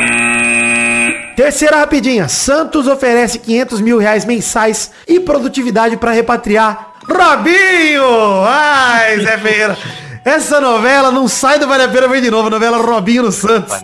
[1.37, 2.29] Terceira rapidinha.
[2.29, 8.45] Santos oferece 500 mil reais mensais e produtividade para repatriar Robinho!
[8.47, 9.77] Ai, Zé Feira.
[10.25, 12.49] Essa novela não sai do Vale a Pena Ver de novo.
[12.49, 13.77] Novela Robinho no Santos.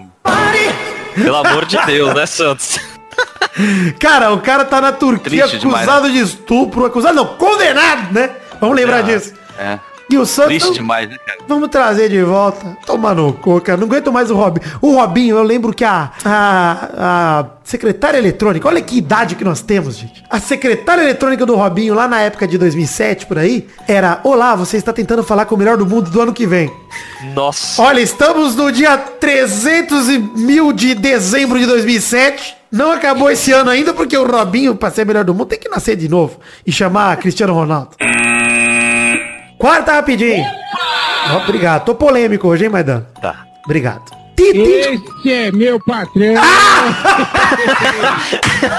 [1.14, 2.78] Pelo amor de Deus, né, Santos?
[3.98, 8.30] Cara, o cara tá na Turquia Triste demais, acusado de estupro, acusado não, condenado, né?
[8.60, 9.34] Vamos lembrar disso.
[9.58, 9.80] É.
[10.10, 11.40] E o Santos, Triste demais, né, cara?
[11.46, 12.78] vamos trazer de volta.
[12.86, 13.78] Toma no cu, cara.
[13.78, 14.66] Não aguento mais o Robinho.
[14.80, 16.88] O Robinho, eu lembro que a, a,
[17.40, 20.24] a secretária eletrônica, olha que idade que nós temos, gente.
[20.30, 24.78] A secretária eletrônica do Robinho, lá na época de 2007, por aí, era, olá, você
[24.78, 26.72] está tentando falar com o melhor do mundo do ano que vem.
[27.34, 27.82] Nossa.
[27.82, 32.56] Olha, estamos no dia 300 e mil de dezembro de 2007.
[32.70, 35.68] Não acabou esse ano ainda, porque o Robinho, pra ser melhor do mundo, tem que
[35.68, 37.90] nascer de novo e chamar Cristiano Ronaldo.
[39.58, 40.44] Quarta rapidinho.
[41.42, 41.84] Obrigado.
[41.84, 43.04] Tô polêmico hoje, hein, Maidan?
[43.20, 43.44] Tá.
[43.64, 44.02] Obrigado.
[44.36, 44.60] Titi.
[44.60, 46.34] Esse é meu patrão.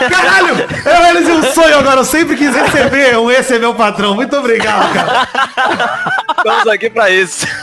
[0.10, 0.56] Caralho!
[0.86, 2.00] Eu realizei um sonho agora.
[2.00, 4.16] Eu sempre quis receber um Esse é meu patrão.
[4.16, 5.28] Muito obrigado, cara.
[6.38, 7.46] Estamos aqui pra isso.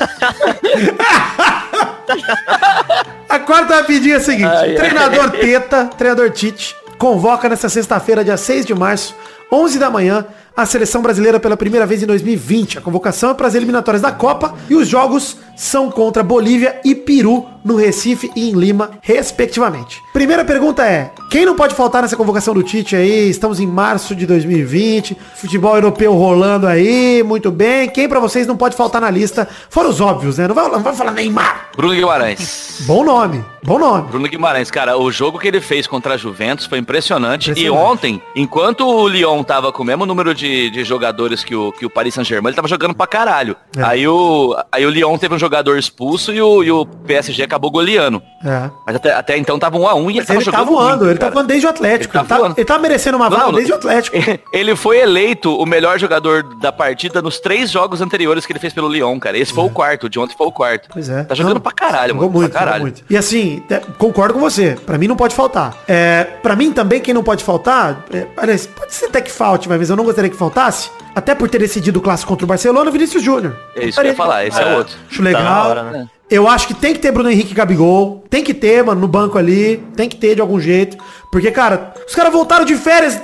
[3.28, 4.74] A quarta rapidinha é a seguinte.
[4.76, 9.14] treinador Teta, treinador Tite, convoca nesta sexta-feira, dia 6 de março,
[9.50, 10.24] 11 da manhã,
[10.56, 12.78] a seleção brasileira pela primeira vez em 2020.
[12.78, 16.94] A convocação é para as eliminatórias da Copa e os jogos são contra Bolívia e
[16.94, 20.00] Peru no Recife e em Lima, respectivamente.
[20.12, 23.28] Primeira pergunta é: quem não pode faltar nessa convocação do Tite aí?
[23.28, 27.88] Estamos em março de 2020, futebol europeu rolando aí, muito bem.
[27.88, 29.48] Quem pra vocês não pode faltar na lista?
[29.68, 30.46] Fora os óbvios, né?
[30.46, 31.70] Não vai, não vai falar Neymar.
[31.76, 32.84] Bruno Guimarães.
[32.86, 34.08] Bom nome, bom nome.
[34.08, 37.50] Bruno Guimarães, cara, o jogo que ele fez contra a Juventus foi impressionante.
[37.50, 37.60] Impressionante.
[37.60, 41.72] E ontem, enquanto o Lyon tava com o mesmo número de, de jogadores que o,
[41.72, 43.56] que o Paris Saint-Germain, ele tava jogando pra caralho.
[43.76, 43.82] É.
[43.82, 47.70] Aí, o, aí o Lyon teve um jogador expulso e o, e o PSG acabou
[47.70, 48.22] goleando.
[48.44, 48.70] É.
[48.86, 50.66] Mas até, até então tava um a um e ele Mas tava ele tá jogando
[50.68, 51.34] voando, muito, ele tá cara.
[51.34, 52.14] voando desde o Atlético.
[52.16, 52.54] Ele Ele tá tá, voando.
[52.58, 54.16] ele tá merecendo uma vaga desde o Atlético.
[54.52, 58.72] Ele foi eleito o melhor jogador da partida nos três jogos anteriores que ele fez
[58.72, 59.36] pelo Lyon, cara.
[59.36, 60.88] Esse foi o quarto, de ontem foi o quarto.
[60.92, 61.24] Pois é.
[61.24, 62.30] Tá jogando Não, pra caralho, mano.
[62.30, 62.82] muito, pra caralho.
[62.82, 63.02] muito.
[63.08, 64.76] E assim, é, concordo com você.
[64.86, 65.74] Pra mim não pode faltar.
[65.86, 69.68] É, pra mim também quem não pode faltar, é, aliás, pode ser até que falte,
[69.68, 70.90] mas eu não gostaria que faltasse.
[71.14, 73.56] Até por ter decidido o clássico contra o Barcelona, Vinícius Júnior.
[73.74, 74.76] É isso que eu ia falar, esse é, É.
[74.76, 74.94] outro.
[75.10, 75.42] Acho legal.
[75.42, 76.06] Tá hora, né?
[76.28, 78.24] Eu acho que tem que ter Bruno Henrique e Gabigol.
[78.28, 79.78] Tem que ter, mano, no banco ali.
[79.96, 80.96] Tem que ter de algum jeito.
[81.30, 83.20] Porque, cara, os caras voltaram de férias,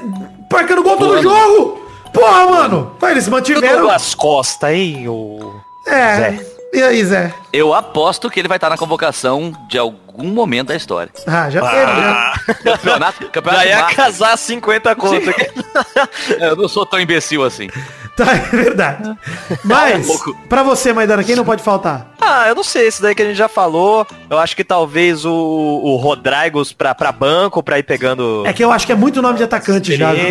[0.50, 1.82] marcando gol todo jogo.
[2.14, 2.92] Porra, mano.
[3.02, 3.90] Eles Tudo mantiveram.
[3.90, 5.38] as costas, hein, o...
[5.86, 6.16] É.
[6.16, 6.51] Zé.
[6.72, 7.34] E aí, Zé?
[7.52, 11.12] Eu aposto que ele vai estar na convocação de algum momento da história.
[11.26, 12.32] Ah, já teve, já.
[12.64, 15.50] Campeonato, campeonato Já ia casar 50 conto aqui.
[16.40, 17.68] Eu não sou tão imbecil assim.
[18.16, 19.16] Tá, é verdade.
[19.64, 20.06] Mas,
[20.48, 22.12] pra você, Maidana, quem não pode faltar?
[22.20, 24.06] Ah, eu não sei, isso daí que a gente já falou.
[24.28, 28.44] Eu acho que talvez o, o Rodrigos pra, pra banco, pra ir pegando.
[28.46, 30.12] É que eu acho que é muito nome de atacante já.
[30.12, 30.22] viu?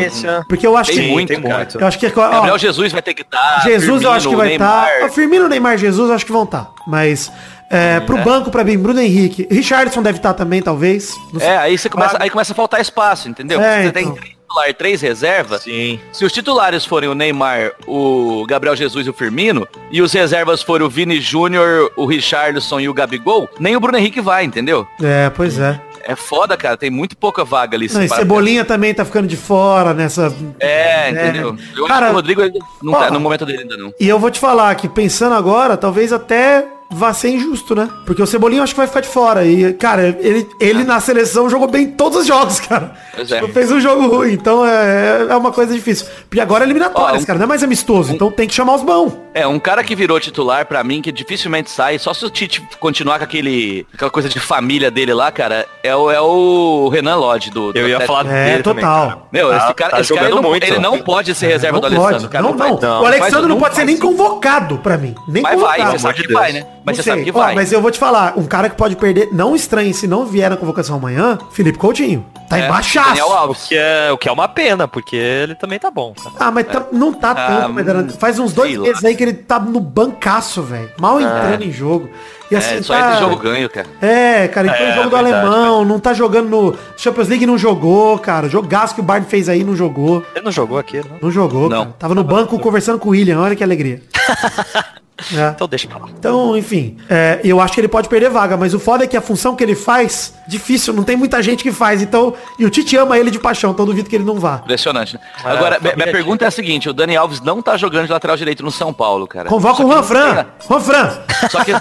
[0.47, 1.07] Porque eu acho Tem que...
[1.11, 1.79] muito, tem muito.
[1.79, 2.07] Eu acho que...
[2.07, 3.61] Ó, Gabriel Jesus vai ter que estar.
[3.63, 5.03] Jesus eu acho que vai estar.
[5.03, 6.71] O Firmino, Neymar, Jesus eu acho que vão estar.
[6.87, 7.31] Mas
[7.69, 9.47] é, pro banco, pra mim, Bruno Henrique.
[9.49, 11.15] Richardson deve estar também, talvez.
[11.39, 13.61] É, aí você começa, aí começa a faltar espaço, entendeu?
[13.61, 14.13] É, você então.
[14.15, 15.63] tem titular, três reservas.
[15.63, 15.99] Sim.
[16.11, 20.61] Se os titulares forem o Neymar, o Gabriel Jesus e o Firmino, e os reservas
[20.61, 24.85] forem o Vini Júnior, o Richarlison e o Gabigol, nem o Bruno Henrique vai, entendeu?
[25.01, 25.79] É, pois é.
[26.03, 26.75] É foda, cara.
[26.75, 27.87] Tem muito pouca vaga ali.
[27.93, 30.31] Não, e Cebolinha também tá ficando de fora nessa.
[30.31, 31.55] pra- É, entendeu?
[31.77, 32.41] Eu Cara, acho que o Rodrigo
[32.81, 33.93] não ó, tá no momento dele ainda não.
[33.99, 37.89] E eu vou te falar que pensando agora, talvez até vá ser injusto, né?
[38.05, 39.45] Porque o Cebolinha eu acho que vai ficar de fora.
[39.45, 42.93] E, cara, ele, ele na seleção jogou bem em todos os jogos, cara.
[43.15, 43.39] Pois é.
[43.39, 46.05] Tipo, Fez um jogo ruim, então é, é uma coisa difícil.
[46.29, 48.75] Porque agora é eliminatórias, Ó, um- cara, não é mais amistoso, então tem que chamar
[48.75, 49.13] os bons.
[49.33, 52.61] É, um cara que virou titular pra mim, que dificilmente sai, só se o Tite
[52.79, 57.15] continuar com aquele, aquela coisa de família dele lá, cara, é o, é o Renan
[57.15, 58.17] Lodge do, do Eu ia Atlético.
[58.17, 59.07] falar É, dele também, total.
[59.07, 59.21] cara.
[59.31, 60.63] Meu, Tá- esse cara, tá esse cara não, muito.
[60.65, 62.07] ele não pode ser reserva não do pode.
[62.07, 62.29] Alessandro.
[62.29, 62.57] cara, não, não.
[62.57, 65.15] vai- O Alexandre não, pode ser nem convocado pra mim.
[65.27, 65.91] Nem Mas vai, convocado.
[65.91, 66.65] você sabe de que vai, né?
[66.83, 67.53] Mas Não você sabe que Ó, vai.
[67.53, 70.49] mas eu vou te falar, um cara que pode perder, não estranhe se não vier
[70.49, 72.25] na convocação amanhã, Felipe Coutinho.
[72.49, 73.09] Tá É, embaixaço.
[73.09, 76.13] Daniel O que, é, o que é uma pena, porque ele também tá bom.
[76.13, 76.35] cara.
[76.39, 78.09] Ah, mas tá- não tá Ah, tanto, Medrano.
[78.13, 78.83] Faz uns dois lá.
[78.83, 80.89] meses aí que ele tá no bancaço, velho.
[80.99, 82.09] Mal entrando em jogo.
[82.49, 82.99] E assim, É, só tá...
[83.13, 83.87] entra jogo ganho, cara.
[84.01, 87.57] É, cara, entrou É, jogo do verdade, alemão, não tá jogando no Champions League, não
[87.57, 88.49] jogou, cara.
[88.49, 90.21] Jogaço que o Bayern fez aí, não jogou.
[90.35, 91.17] Ele não jogou aqui, não?
[91.21, 91.83] Não jogou, Não.
[91.85, 91.95] cara.
[91.97, 94.01] Tava no banco conversando com o William, olha que alegria.
[95.33, 95.49] É.
[95.49, 96.07] Então deixa pra lá.
[96.17, 99.15] Então, enfim, é, eu acho que ele pode perder vaga, mas o foda é que
[99.17, 102.01] a função que ele faz, difícil, não tem muita gente que faz.
[102.01, 104.61] Então, e o Tite ama ele de paixão, então duvido que ele não vá.
[104.63, 105.19] Impressionante, né?
[105.43, 108.11] Agora, minha, minha família pergunta é a seguinte, o Dani Alves não tá jogando de
[108.11, 109.47] lateral direito no São Paulo, cara.
[109.49, 110.45] Convoca o Juan Fran.
[110.67, 111.17] Juan Fran.
[111.49, 111.77] Só que, é,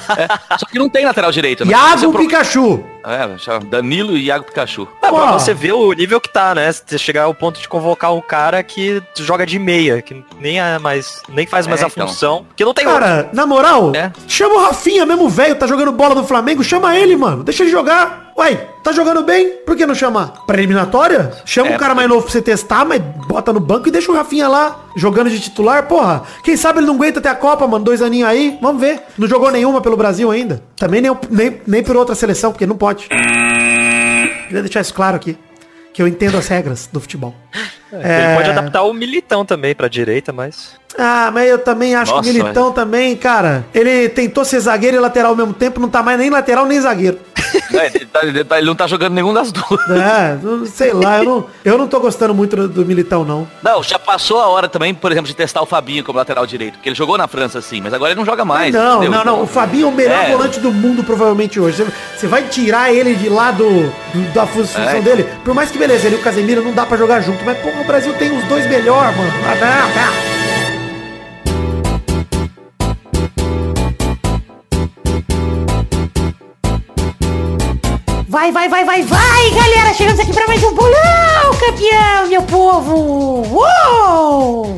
[0.58, 1.64] só que não tem lateral direito.
[1.64, 1.70] né?
[1.72, 2.84] Iago é pro- Pikachu.
[3.02, 4.86] É, Danilo e Iago Pikachu.
[5.00, 5.08] Pô.
[5.16, 6.70] pra você ver o nível que tá, né?
[6.70, 10.78] Você chegar ao ponto de convocar um cara que joga de meia, que nem é
[10.78, 12.06] mais, nem faz mais É, a então.
[12.06, 13.00] função, que não tem outro.
[13.02, 14.12] Cara, na moral, É.
[14.28, 17.42] chama o Rafinha mesmo, velho, tá jogando bola no Flamengo, chama ele, mano.
[17.44, 18.30] Deixa ele jogar.
[18.36, 19.50] Uai, tá jogando bem?
[19.66, 20.44] Por que não chamar?
[20.46, 21.30] Pra eliminatória?
[21.44, 24.10] Chama É, um cara mais novo pra você testar, mas bota no banco e deixa
[24.10, 26.22] o Rafinha lá, jogando de titular, porra.
[26.42, 28.58] Quem sabe ele não aguenta até a Copa, mano, dois aninhos aí.
[28.62, 29.02] Vamos ver.
[29.18, 30.62] Não jogou nenhuma pelo Brasil ainda.
[30.76, 33.08] Também nem, nem, nem por outra seleção, porque não pode.
[33.08, 35.36] Queria deixar isso claro aqui.
[35.92, 37.34] Que eu entendo as regras do futebol.
[37.92, 40.78] Ele pode adaptar o militão também pra direita, mas.
[40.98, 44.96] Ah, mas eu também acho Nossa, que o Militão também, cara, ele tentou ser zagueiro
[44.96, 47.18] e lateral ao mesmo tempo, não tá mais nem lateral nem zagueiro.
[47.72, 49.80] É, ele, tá- ele tá- ele não tá jogando nenhum das duas.
[49.90, 53.46] É, não- sei lá, eu não, eu não tô gostando muito do, do Militão, não.
[53.62, 56.74] Não, já passou a hora também, por exemplo, de testar o Fabinho como lateral direito.
[56.74, 58.72] Porque ele jogou na França, assim, mas agora ele não joga mais.
[58.74, 59.18] não, entendeu?
[59.18, 60.30] não, não, o Fabinho é o melhor É.
[60.32, 61.84] volante do mundo, provavelmente, hoje.
[62.16, 65.00] Você, vai tirar ele de lá do, do- da fu- função É.
[65.00, 67.56] dele, por mais que beleza, ele e o Casemiro não dá pra jogar junto, mas,
[67.58, 69.32] pô, o Brasil tem os dois melhor, mano.
[69.46, 70.30] Ah.
[78.28, 79.94] Vai, vai, vai, vai, vai, galera!
[79.94, 82.94] Chegamos aqui pra mais um bolão, campeão, meu povo!
[83.50, 84.76] Uou!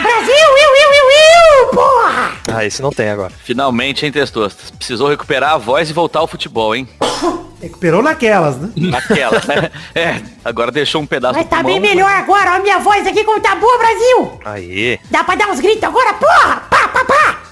[0.00, 2.33] Brasil, eu, eu, eu, eu, porra!
[2.54, 3.32] Ah, esse não tem agora.
[3.42, 4.70] Finalmente, hein, Testostas?
[4.70, 6.88] Precisou recuperar a voz e voltar ao futebol, hein?
[7.60, 8.70] Recuperou naquelas, né?
[8.76, 9.70] Naquela, né?
[9.94, 13.24] É, agora deixou um pedaço Mas tá bem melhor agora, ó, a minha voz aqui
[13.24, 14.40] como tá boa, Brasil!
[14.44, 15.00] Aí.
[15.10, 16.56] Dá pra dar uns gritos agora, porra!
[16.68, 17.43] Pá, pá, pá!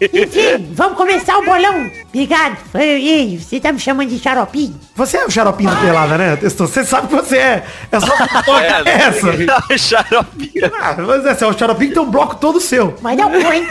[0.00, 1.90] Enfim, vamos começar o bolão.
[2.08, 2.56] Obrigado.
[2.74, 4.78] Ei, você tá me chamando de xaropinho?
[4.94, 6.66] Você é o xaropinho do pelada, né, Testor?
[6.68, 7.64] Você sabe que você é.
[7.92, 8.14] É só
[8.58, 8.92] É, né?
[8.92, 9.30] essa.
[9.78, 10.72] Xaropinha.
[10.80, 12.94] Ah, mas é, você é o xaropinho tem um bloco todo seu.
[13.00, 13.68] Mas não foi, hein?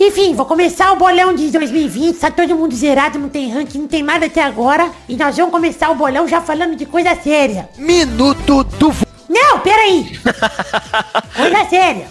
[0.00, 3.88] Enfim, vou começar o bolão de 2020, tá todo mundo zerado, não tem ranking, não
[3.88, 4.90] tem nada até agora.
[5.08, 7.68] E nós vamos começar o bolão já falando de coisa séria.
[7.76, 8.94] Minuto do
[9.28, 10.16] Não, peraí!
[11.36, 12.06] coisa séria.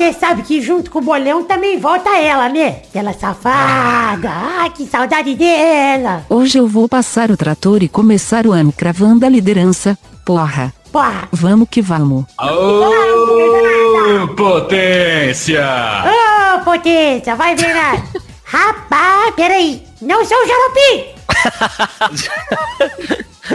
[0.00, 2.80] Você sabe que junto com o bolão também volta ela, né?
[2.88, 4.30] Aquela safada.
[4.30, 6.24] Ai, que saudade dela.
[6.30, 9.98] Hoje eu vou passar o trator e começar o ano cravando a liderança.
[10.24, 11.28] Porra, Porra.
[11.30, 12.24] Vamos que vamos.
[12.40, 15.66] Ô, potência!
[16.06, 18.22] Ô, potência, vai, Bernardo.
[18.42, 19.82] Rapaz, peraí.
[20.00, 21.14] Não sou o Xarope.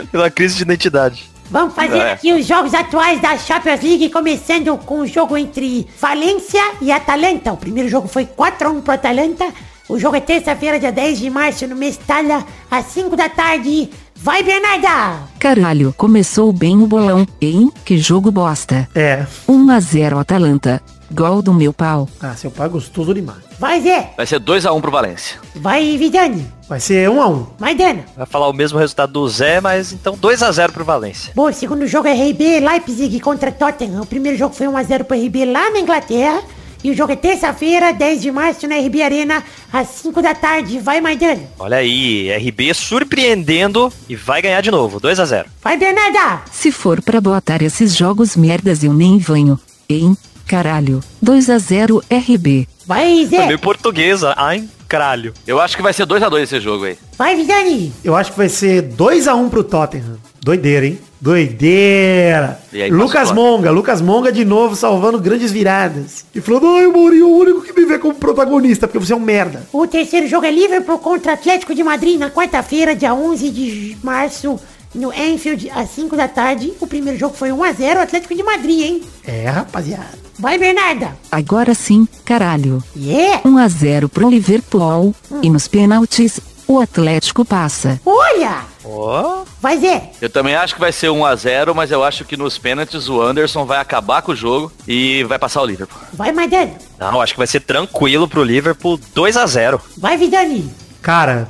[0.12, 1.35] Pela crise de identidade.
[1.50, 2.12] Vamos fazer É.
[2.14, 7.54] aqui os jogos atuais da Champions League, começando com o jogo entre Valência e Atalanta.
[7.54, 9.46] O primeiro jogo foi 4x1 pro Atalanta.
[9.88, 13.90] O jogo é terça-feira, dia 10 de março, no Mestalha, às 5 da tarde.
[14.16, 15.20] Vai, Bernarda!
[15.38, 17.70] Caralho, começou bem o bolão, hein?
[17.86, 18.90] Que jogo bosta.
[18.96, 19.28] É.
[19.48, 20.82] 1 a 0 Atalanta.
[21.12, 22.10] Gol do meu pau.
[22.20, 23.40] Ah, seu pai é gostoso demais.
[23.60, 24.14] Vai, Zé!
[24.18, 25.40] Vai ser 2x1 pro Valência.
[25.56, 26.46] Vai, Vidani!
[26.68, 27.46] Vai ser um a um.
[27.60, 28.06] Vai, Dana!
[28.18, 31.32] Vai falar o mesmo resultado do Zé, mas então 2x0 pro Valência.
[31.36, 34.02] Bom, o segundo jogo é RB Leipzig contra Tottenham.
[34.02, 36.42] O primeiro jogo foi 1x0 pro RB lá na Inglaterra.
[36.84, 40.78] E o jogo é terça-feira, 10 de março, na RB Arena, às 5 da tarde.
[40.78, 41.42] Vai, Maidana!
[41.58, 45.46] Olha aí, RB surpreendendo e vai ganhar de novo, 2x0.
[45.64, 46.44] Vai, Bernarda!
[46.52, 49.60] Se for pra botar esses jogos merdas eu nem venho.
[49.90, 50.16] Hein?
[50.48, 51.02] Caralho.
[51.22, 52.68] 2 a 0 RB.
[52.86, 53.48] Vai, Zé!
[53.48, 55.34] meio portuguesa, ai, caralho.
[55.48, 56.98] Eu acho que vai ser 2x2 esse jogo aí.
[57.18, 57.92] Vai, Vidani!
[58.04, 60.18] Eu acho que vai ser 2 a 1 pro Tottenham.
[60.40, 61.00] Doideira, hein?
[61.20, 62.60] Doideira.
[62.72, 66.24] Aí, Lucas Monga, Lucas Monga de novo salvando grandes viradas.
[66.36, 69.20] E falando, ai, Mourinho, o único que me vê como protagonista, porque você é um
[69.20, 69.64] merda.
[69.74, 74.60] O terceiro jogo é Liverpool contra Atlético de Madrid na quarta-feira, dia 11 de março,
[74.94, 76.74] no Enfield, às 5 da tarde.
[76.80, 79.02] O primeiro jogo foi 1x0 Atlético de Madrid, hein?
[79.26, 80.25] É, rapaziada.
[80.38, 81.16] Vai, Bernarda!
[81.32, 82.84] Agora sim, caralho.
[82.96, 83.42] Yeah!
[83.46, 85.16] 1 a 0 pro Liverpool.
[85.42, 88.00] E nos pênaltis, o Atlético passa.
[88.06, 88.62] Olha!
[88.84, 90.12] Ó, Vai, Zé!
[90.22, 93.66] Eu também acho que vai ser 1x0, mas eu acho que nos pênaltis o Anderson
[93.66, 96.00] vai acabar com o jogo e vai passar o Liverpool.
[96.14, 96.74] Vai, Maidana!
[97.00, 99.80] não, acho que vai ser tranquilo pro Liverpool, 2x0.
[99.98, 100.70] Vai, Vidani!
[101.02, 101.48] Cara,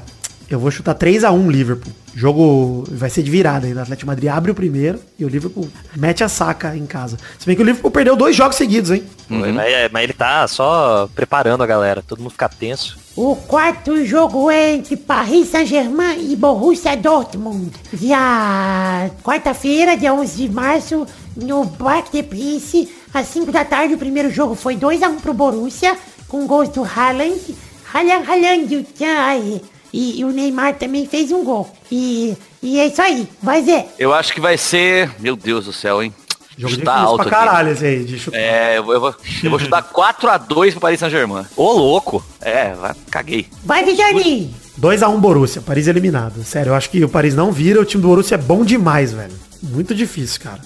[0.49, 1.91] eu vou chutar 3 a 1 Liverpool.
[2.15, 3.81] Jogo vai ser de virada ainda.
[3.81, 7.17] O Atlético de Madrid abre o primeiro e o Liverpool mete a saca em casa.
[7.37, 9.03] Se bem que o Liverpool perdeu dois jogos seguidos, hein?
[9.27, 12.97] Mas, mas ele tá só preparando a galera, todo mundo fica tenso.
[13.17, 17.71] O quarto jogo é entre Paris Saint-Germain e Borussia Dortmund.
[17.91, 23.93] Dia quarta-feira, dia 11 de março, no Parque de Prince, às 5 da tarde.
[23.93, 25.97] O primeiro jogo foi 2x1 pro Borussia,
[26.29, 27.55] com gols do Haaland.
[27.93, 29.61] Haaland, Haaland, aí.
[29.95, 31.71] E, e o Neymar também fez um gol.
[31.89, 33.25] E, e é isso aí.
[33.41, 33.87] Vai, Zé.
[33.97, 35.09] Eu acho que vai ser...
[35.19, 36.13] Meu Deus do céu, hein?
[36.57, 37.45] Jogo Chutar alto pra aqui.
[37.47, 38.37] caralho esse aí, de chutar.
[38.37, 41.45] É, eu vou, eu vou, eu vou chutar 4x2 pro Paris Saint-Germain.
[41.55, 42.21] Ô, louco.
[42.41, 43.47] É, vai, caguei.
[43.63, 44.53] Vai, Vidani.
[44.79, 46.43] 2x1 Borussia, Paris eliminado.
[46.43, 49.13] Sério, eu acho que o Paris não vira, o time do Borussia é bom demais,
[49.13, 49.33] velho.
[49.63, 50.59] Muito difícil, cara.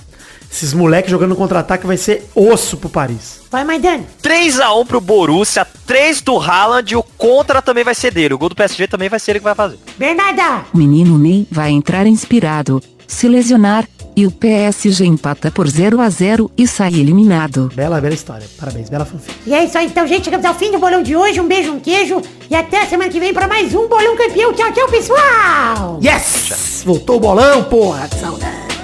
[0.52, 3.42] Esses moleques jogando contra-ataque vai ser osso pro Paris.
[3.52, 4.04] Vai, Maidana.
[4.22, 8.34] 3x1 pro Borussia, 3 do Haaland e o contra também vai ser dele.
[8.34, 9.78] O gol do PSG também vai ser ele que vai fazer.
[9.98, 10.66] Bernarda.
[10.74, 16.10] O menino Ney vai entrar inspirado, se lesionar, e o PSG empata por 0 a
[16.10, 17.72] 0 e sai eliminado.
[17.74, 18.46] Bela, bela história.
[18.60, 19.34] Parabéns, bela fanfic.
[19.46, 20.26] E é isso aí, então, gente.
[20.26, 21.40] Chegamos ao fim do bolão de hoje.
[21.40, 22.22] Um beijo, um queijo.
[22.50, 24.52] E até a semana que vem para mais um bolão campeão.
[24.52, 26.00] Tchau, tchau, pessoal.
[26.04, 26.84] Yes!
[26.86, 28.10] Voltou o bolão, porra.
[28.20, 28.79] Saudade.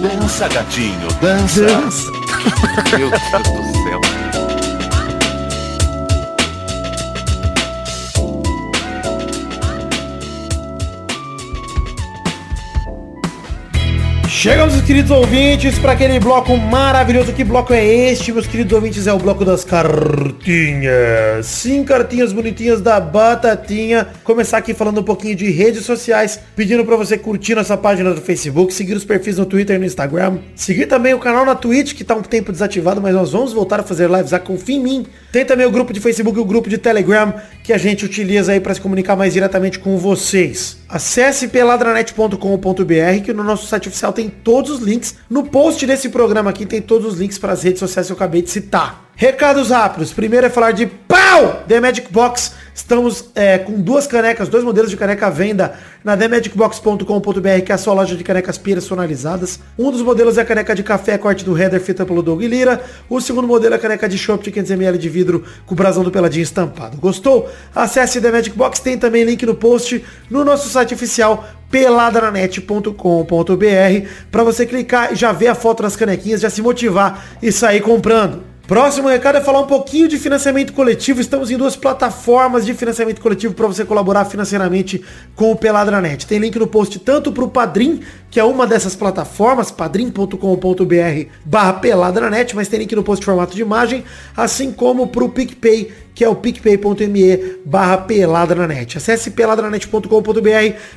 [0.00, 2.10] Dança, gatinho, dança.
[2.98, 4.11] Meu Deus do céu.
[14.42, 17.32] Chegamos, queridos ouvintes, para aquele bloco maravilhoso.
[17.32, 19.06] Que bloco é este, meus queridos ouvintes?
[19.06, 21.46] É o bloco das cartinhas.
[21.46, 24.08] Sim, cartinhas bonitinhas da Batatinha.
[24.24, 28.20] Começar aqui falando um pouquinho de redes sociais, pedindo para você curtir nossa página do
[28.20, 31.94] Facebook, seguir os perfis no Twitter e no Instagram, seguir também o canal na Twitch,
[31.94, 34.80] que tá um tempo desativado, mas nós vamos voltar a fazer lives, a confia em
[34.80, 35.06] mim.
[35.30, 38.50] Tem também o grupo de Facebook e o grupo de Telegram, que a gente utiliza
[38.50, 40.81] aí para se comunicar mais diretamente com vocês.
[40.92, 45.14] Acesse peladranet.com.br, que no nosso site oficial tem todos os links.
[45.30, 48.16] No post desse programa aqui tem todos os links para as redes sociais que eu
[48.16, 49.10] acabei de citar.
[49.22, 50.12] Recados rápidos.
[50.12, 51.62] Primeiro é falar de PAU!
[51.68, 52.54] The Magic Box.
[52.74, 57.74] Estamos é, com duas canecas, dois modelos de caneca à venda na themagicbox.com.br, que é
[57.76, 59.60] a sua loja de canecas personalizadas.
[59.78, 62.82] Um dos modelos é a caneca de café, corte do header, feita pelo Doug Lira.
[63.08, 66.02] O segundo modelo é a caneca de chopp de 500ml de vidro com o brasão
[66.02, 66.96] do Peladinho estampado.
[66.96, 67.48] Gostou?
[67.72, 74.42] Acesse The Magic Box, tem também link no post no nosso site oficial peladranet.com.br para
[74.42, 78.50] você clicar e já ver a foto das canequinhas, já se motivar e sair comprando.
[78.66, 81.20] Próximo recado é falar um pouquinho de financiamento coletivo.
[81.20, 85.02] Estamos em duas plataformas de financiamento coletivo para você colaborar financeiramente
[85.34, 86.26] com o Peladranet.
[86.26, 88.00] Tem link no post tanto para o Padrim
[88.32, 90.36] que é uma dessas plataformas, padrim.com.br
[91.44, 94.04] barra pelada na net, mas tem link no post formato de imagem,
[94.34, 98.96] assim como pro PicPay, que é o picpay.me barra pelada na net.
[98.96, 100.08] Acesse peladranet.com.br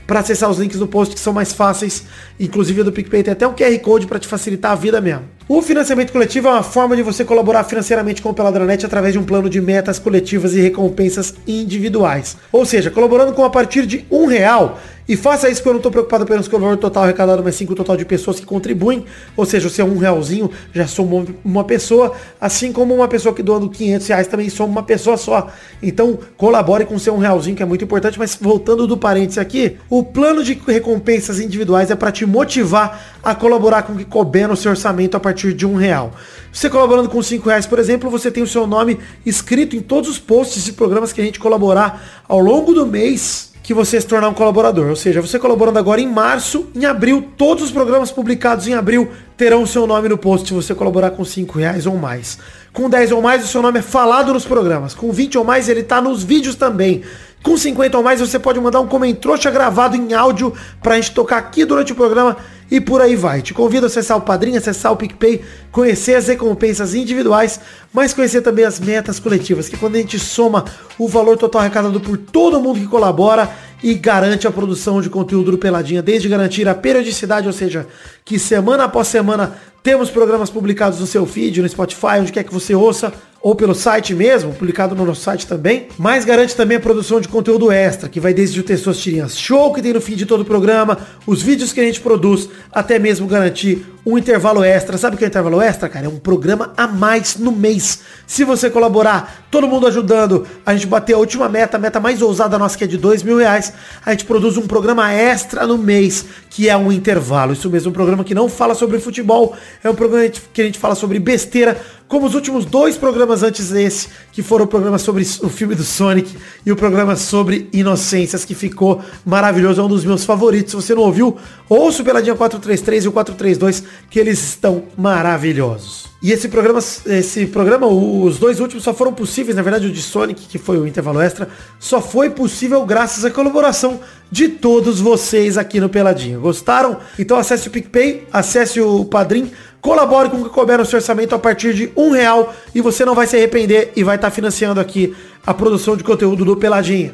[0.08, 2.06] para acessar os links do post que são mais fáceis,
[2.40, 5.36] inclusive do PicPay tem até um QR Code para te facilitar a vida mesmo.
[5.48, 9.20] O financiamento coletivo é uma forma de você colaborar financeiramente com o Peladranet através de
[9.20, 12.36] um plano de metas coletivas e recompensas individuais.
[12.52, 15.80] Ou seja, colaborando com a partir de um real, e faça isso porque eu não
[15.80, 18.40] estou preocupado apenas com o valor total arrecadado, mas sim com o total de pessoas
[18.40, 19.06] que contribuem.
[19.38, 21.06] Ou seja, se é um realzinho, já sou
[21.44, 25.52] uma, pessoa, assim como uma pessoa que doando 500 reais também sou uma pessoa só.
[25.82, 28.18] Então, colabore com o seu um realzinho, que é muito importante.
[28.18, 33.36] Mas voltando do parênteses aqui, o plano de recompensas individuais é para te motivar a
[33.36, 36.14] colaborar com o que couber no seu orçamento a partir de um real.
[36.52, 40.10] Você colaborando com 5 reais, por exemplo, você tem o seu nome escrito em todos
[40.10, 44.06] os posts e programas que a gente colaborar ao longo do mês que você se
[44.06, 44.90] tornar um colaborador.
[44.90, 49.12] Ou seja, você colaborando agora em março, em abril, todos os programas publicados em abril
[49.36, 52.38] terão o seu nome no post se você colaborar com 5 reais ou mais.
[52.76, 54.94] Com 10 ou mais, o seu nome é falado nos programas.
[54.94, 57.04] Com 20 ou mais, ele tá nos vídeos também.
[57.42, 60.54] Com 50 ou mais, você pode mandar um comentário gravado em áudio
[60.84, 62.36] pra gente tocar aqui durante o programa
[62.70, 63.42] e por aí vai.
[63.42, 67.62] Te convido a acessar o Padrinho, acessar o PicPay, conhecer as recompensas individuais,
[67.94, 70.66] mas conhecer também as metas coletivas, que quando a gente soma
[71.00, 73.50] o valor total arrecadado por todo mundo que colabora
[73.86, 77.86] e garante a produção de conteúdo do Peladinha, desde garantir a periodicidade, ou seja,
[78.26, 82.52] que semana após semana temos programas publicados no seu feed, no Spotify, onde quer que
[82.52, 86.80] você ouça, ou pelo site mesmo, publicado no nosso site também, mas garante também a
[86.80, 90.26] produção de conteúdo extra, que vai desde o Testosterinhas Show, que tem no fim de
[90.26, 94.98] todo o programa, os vídeos que a gente produz, até mesmo garantir um intervalo extra.
[94.98, 96.06] Sabe o que é intervalo extra, cara?
[96.06, 98.02] É um programa a mais no mês.
[98.28, 102.22] Se você colaborar, todo mundo ajudando, a gente bater a última meta, a meta mais
[102.22, 103.74] ousada nossa, que é de dois mil reais,
[104.06, 107.54] a gente produz um programa extra no mês, que é um intervalo.
[107.54, 110.78] Isso mesmo, um programa que não fala sobre futebol, é um programa que a gente
[110.78, 111.78] fala sobre besteira,
[112.08, 115.84] como os últimos dois programas antes desse, que foram o programa sobre o filme do
[115.84, 120.72] Sonic e o programa sobre Inocências, que ficou maravilhoso, é um dos meus favoritos.
[120.72, 121.36] Se você não ouviu,
[121.68, 126.06] ouça o Peladinha 433 e o 432, que eles estão maravilhosos.
[126.22, 130.02] E esse programa, esse programa, os dois últimos só foram possíveis, na verdade o de
[130.02, 131.48] Sonic, que foi o intervalo extra,
[131.80, 134.00] só foi possível graças à colaboração
[134.32, 136.42] de todos vocês aqui no Peladinho.
[136.42, 136.98] Gostaram?
[137.20, 141.36] Então acesse o PicPay, acesse o Padrim, colabore com o que couber no seu orçamento
[141.36, 144.80] a partir de um real e você não vai se arrepender e vai estar financiando
[144.80, 145.16] aqui
[145.46, 147.14] a produção de conteúdo do Peladinho.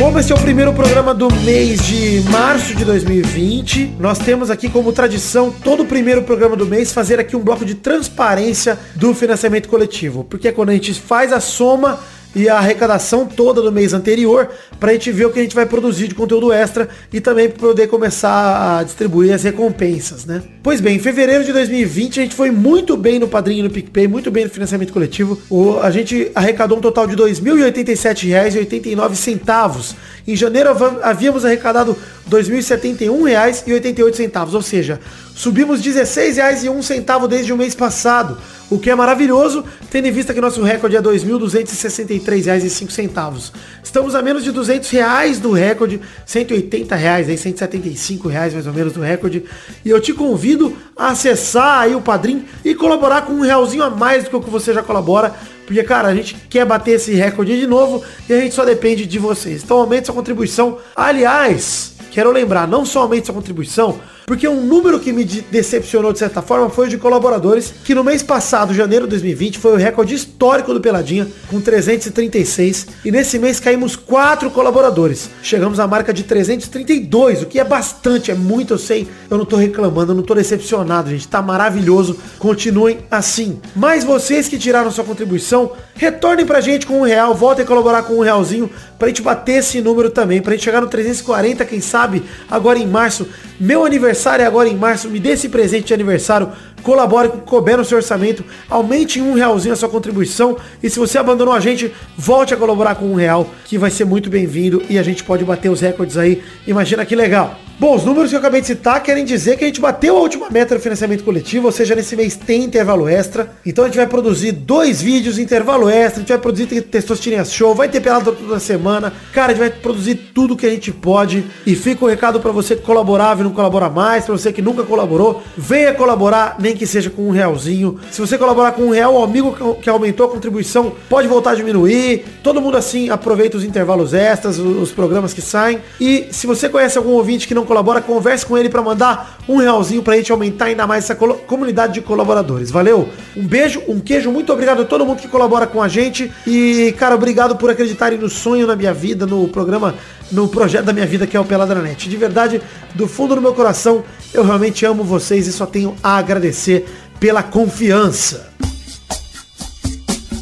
[0.00, 4.66] Como esse é o primeiro programa do mês de março de 2020, nós temos aqui
[4.66, 9.14] como tradição todo o primeiro programa do mês fazer aqui um bloco de transparência do
[9.14, 12.00] financiamento coletivo, porque é quando a gente faz a soma
[12.34, 15.66] e a arrecadação toda do mês anterior pra gente ver o que a gente vai
[15.66, 20.42] produzir de conteúdo extra e também poder começar a distribuir as recompensas, né?
[20.62, 24.08] Pois bem, em fevereiro de 2020 a gente foi muito bem no Padrinho no PicPay,
[24.08, 25.38] muito bem no financiamento coletivo.
[25.50, 29.94] O, a gente arrecadou um total de R$ 2.087,89.
[30.26, 30.70] Em janeiro
[31.02, 31.98] havíamos arrecadado R$
[32.38, 34.98] 2.071,88, ou seja,
[35.34, 38.38] subimos R$ 16,01 desde o mês passado
[38.70, 43.50] o que é maravilhoso, tendo em vista que nosso recorde é R$ 2.263,05.
[43.82, 48.72] Estamos a menos de 200 reais do recorde, 180 reais, aí 175 reais mais ou
[48.72, 49.44] menos do recorde.
[49.84, 53.90] E eu te convido a acessar aí o Padrim e colaborar com um realzinho a
[53.90, 55.34] mais do que o que você já colabora.
[55.66, 59.04] Porque, cara, a gente quer bater esse recorde de novo e a gente só depende
[59.04, 59.64] de vocês.
[59.64, 60.78] Então aumente sua contribuição.
[60.94, 63.98] Aliás, quero lembrar, não só aumente sua contribuição,
[64.30, 68.04] porque um número que me decepcionou de certa forma foi o de colaboradores, que no
[68.04, 73.40] mês passado, janeiro de 2020, foi o recorde histórico do Peladinha, com 336, e nesse
[73.40, 75.28] mês caímos 4 colaboradores.
[75.42, 79.44] Chegamos à marca de 332, o que é bastante, é muito, eu sei, eu não
[79.44, 83.58] tô reclamando, eu não tô decepcionado, gente, tá maravilhoso, continuem assim.
[83.74, 88.04] Mas vocês que tiraram sua contribuição, retornem pra gente com um real, voltem a colaborar
[88.04, 88.70] com um realzinho,
[89.00, 92.86] pra gente bater esse número também, pra gente chegar no 340, quem sabe, agora em
[92.86, 93.26] março,
[93.58, 96.50] meu aniversário é agora em março, me dê esse presente de aniversário,
[96.80, 100.98] colabore com o couber seu orçamento, aumente em um realzinho a sua contribuição e se
[100.98, 104.82] você abandonou a gente, volte a colaborar com um real, que vai ser muito bem-vindo
[104.88, 106.42] e a gente pode bater os recordes aí.
[106.66, 107.58] Imagina que legal.
[107.80, 110.20] Bom, os números que eu acabei de citar querem dizer que a gente bateu a
[110.20, 113.52] última meta do financiamento coletivo, ou seja, nesse mês tem intervalo extra.
[113.64, 117.74] Então a gente vai produzir dois vídeos, intervalo extra, a gente vai produzir Testosterinha Show,
[117.74, 119.10] vai ter pelado toda semana.
[119.32, 121.42] Cara, a gente vai produzir tudo que a gente pode.
[121.64, 124.52] E fica o um recado para você que colaborava e não colabora mais, para você
[124.52, 127.98] que nunca colaborou, venha colaborar nem que seja com um realzinho.
[128.10, 131.54] Se você colaborar com um real, o amigo que- aumentou a contribuição pode voltar a
[131.54, 132.24] diminuir.
[132.42, 135.80] Todo mundo assim aproveita os intervalos extras, os, programas que saem.
[136.00, 139.56] E se você conhece algum ouvinte que não colabora, converse com ele para mandar um
[139.56, 142.70] realzinho pra gente aumentar ainda mais essa comunidade de colaboradores.
[142.70, 143.08] Valeu?
[143.36, 146.30] Um beijo, um queijo, muito obrigado a todo mundo que colabora com a gente.
[146.46, 149.94] E, cara, obrigado por acreditarem no sonho na minha vida, no programa,
[150.30, 152.08] no projeto da minha vida que é o Peladranet.
[152.08, 152.60] De verdade,
[152.94, 156.86] do fundo do meu coração, eu realmente amo vocês e só tenho a agradecer
[157.18, 158.50] pela confiança.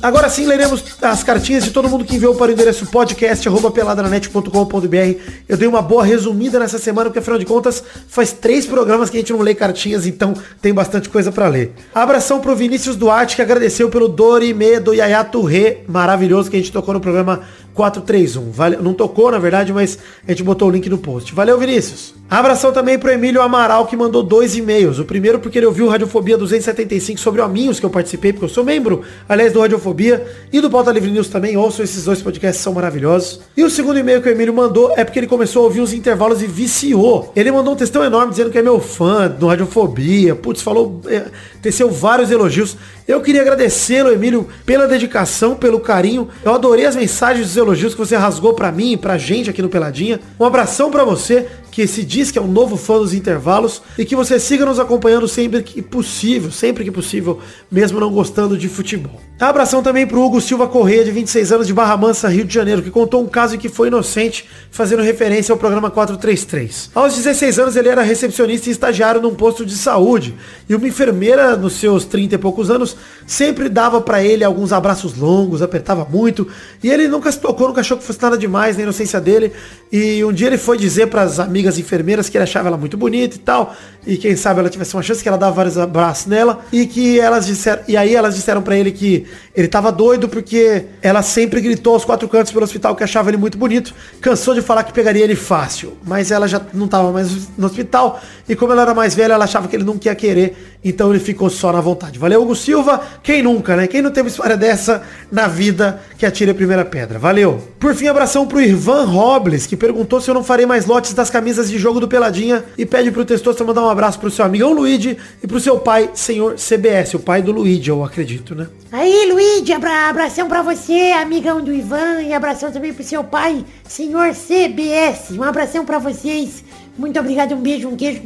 [0.00, 5.20] Agora sim, leremos as cartinhas de todo mundo que enviou para o endereço podcast.peladranet.com.br.
[5.48, 9.16] Eu dei uma boa resumida nessa semana, porque afinal de contas, faz três programas que
[9.16, 11.72] a gente não lê cartinhas, então tem bastante coisa para ler.
[11.92, 16.70] Abração pro Vinícius Duarte, que agradeceu pelo Dorime do Yayato Rê, maravilhoso, que a gente
[16.70, 17.40] tocou no programa
[17.78, 18.50] 431.
[18.50, 21.32] Vale, não tocou, na verdade, mas a gente botou o link no post.
[21.32, 22.12] Valeu, Vinícius.
[22.28, 24.98] Abração também pro Emílio Amaral, que mandou dois e-mails.
[24.98, 28.50] O primeiro porque ele ouviu Radiofobia 275 sobre o Aminhos, que eu participei, porque eu
[28.50, 31.56] sou membro, aliás, do Radiofobia e do Pauta Livre News também.
[31.56, 33.40] Ouçam esses dois podcasts, são maravilhosos.
[33.56, 35.94] E o segundo e-mail que o Emílio mandou é porque ele começou a ouvir os
[35.94, 37.32] intervalos e viciou.
[37.34, 40.34] Ele mandou um textão enorme dizendo que é meu fã do Radiofobia.
[40.34, 41.26] Putz, falou, é,
[41.62, 42.76] teceu vários elogios.
[43.06, 46.28] Eu queria agradecê-lo, Emílio, pela dedicação, pelo carinho.
[46.44, 49.60] Eu adorei as mensagens dos elogios que você rasgou pra mim e pra gente aqui
[49.60, 50.20] no Peladinha.
[50.40, 54.04] Um abração pra você que se diz que é um novo fã dos intervalos e
[54.04, 57.40] que você siga nos acompanhando sempre que possível, sempre que possível,
[57.70, 59.27] mesmo não gostando de futebol.
[59.40, 62.82] Abração também pro Hugo Silva Correia, de 26 anos, de Barra Mansa, Rio de Janeiro,
[62.82, 66.90] que contou um caso em que foi inocente, fazendo referência ao programa 433.
[66.92, 70.34] Aos 16 anos, ele era recepcionista e estagiário num posto de saúde,
[70.68, 72.96] e uma enfermeira, nos seus 30 e poucos anos,
[73.28, 76.48] sempre dava pra ele alguns abraços longos, apertava muito,
[76.82, 79.52] e ele nunca se tocou, nunca achou que fosse nada demais na inocência dele,
[79.92, 83.36] e um dia ele foi dizer pras amigas enfermeiras que ele achava ela muito bonita
[83.36, 83.72] e tal,
[84.04, 87.20] e quem sabe ela tivesse uma chance que ela dava vários abraços nela, e que
[87.20, 91.60] elas disseram, e aí elas disseram pra ele que ele tava doido porque ela sempre
[91.60, 94.92] gritou aos quatro cantos pelo hospital que achava ele muito bonito, cansou de falar que
[94.92, 98.94] pegaria ele fácil, mas ela já não tava mais no hospital, e como ela era
[98.94, 102.18] mais velha, ela achava que ele não ia querer, então ele ficou só na vontade.
[102.18, 103.86] Valeu, Hugo Silva, quem nunca, né?
[103.86, 107.18] Quem não teve história dessa na vida que atire a primeira pedra.
[107.18, 107.60] Valeu.
[107.78, 111.30] Por fim, abração pro Irvan Robles, que perguntou se eu não farei mais lotes das
[111.30, 114.72] camisas de jogo do Peladinha e pede pro Testosta mandar um abraço pro seu amigão
[114.72, 118.68] Luigi e pro seu pai, senhor CBS, o pai do Luigi, eu acredito, né?
[118.90, 123.64] Aí, Luigi, abra abração pra você, amigão do Ivan, e abração também pro seu pai,
[123.86, 125.30] senhor CBS.
[125.32, 126.64] Um abração pra vocês.
[126.96, 128.22] Muito obrigado, um beijo, um queijo.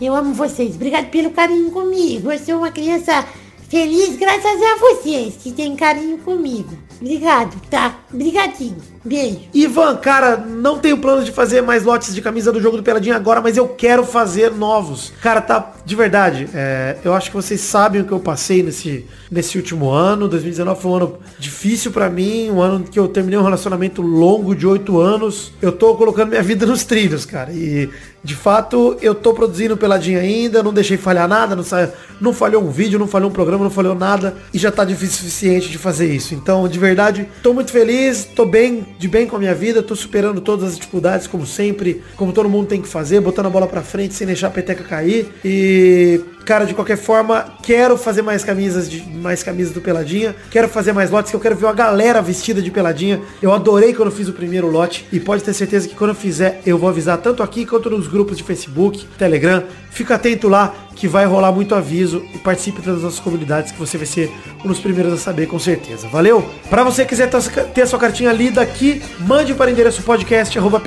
[0.00, 0.74] Eu amo vocês.
[0.74, 2.32] Obrigado pelo carinho comigo.
[2.32, 3.24] Eu sou uma criança
[3.68, 6.76] feliz graças a vocês que têm carinho comigo.
[7.00, 7.98] Obrigado, tá?
[8.12, 8.95] Obrigadinho.
[9.06, 9.38] Beijo.
[9.54, 13.14] Ivan, cara, não tenho plano de fazer mais lotes de camisa do jogo do Peladinha
[13.14, 15.12] agora, mas eu quero fazer novos.
[15.22, 19.06] Cara, tá, de verdade, é, eu acho que vocês sabem o que eu passei nesse,
[19.30, 20.26] nesse último ano.
[20.26, 24.56] 2019 foi um ano difícil pra mim, um ano que eu terminei um relacionamento longo
[24.56, 25.52] de oito anos.
[25.62, 27.88] Eu tô colocando minha vida nos trilhos, cara, e
[28.24, 31.88] de fato eu tô produzindo Peladinha ainda, não deixei falhar nada, não, sa...
[32.20, 35.14] não falhou um vídeo, não falhou um programa, não falhou nada, e já tá difícil
[35.14, 36.34] o suficiente de fazer isso.
[36.34, 39.94] Então, de verdade, tô muito feliz, tô bem, de bem com a minha vida, tô
[39.94, 43.66] superando todas as dificuldades, como sempre, como todo mundo tem que fazer, botando a bola
[43.66, 45.28] pra frente sem deixar a peteca cair.
[45.44, 50.68] E, cara, de qualquer forma, quero fazer mais camisas de mais camisas do Peladinha, quero
[50.68, 53.20] fazer mais lotes, que eu quero ver uma galera vestida de Peladinha.
[53.42, 56.62] Eu adorei quando fiz o primeiro lote e pode ter certeza que quando eu fizer,
[56.64, 59.64] eu vou avisar tanto aqui quanto nos grupos de Facebook, Telegram.
[59.90, 63.98] Fica atento lá que vai rolar muito aviso e participe das nossas comunidades que você
[63.98, 64.30] vai ser
[64.64, 66.06] um dos primeiros a saber com certeza.
[66.08, 66.48] Valeu?
[66.70, 67.28] Para você que quiser
[67.74, 70.80] ter a sua cartinha lida aqui, mande para o endereço podcast arroba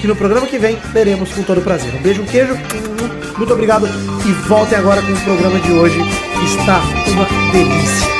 [0.00, 1.94] que no programa que vem leremos com todo prazer.
[1.94, 2.54] Um beijo, um queijo,
[3.38, 3.85] muito obrigado
[4.24, 6.80] e voltem agora com o programa de hoje que está
[7.12, 8.15] uma delícia.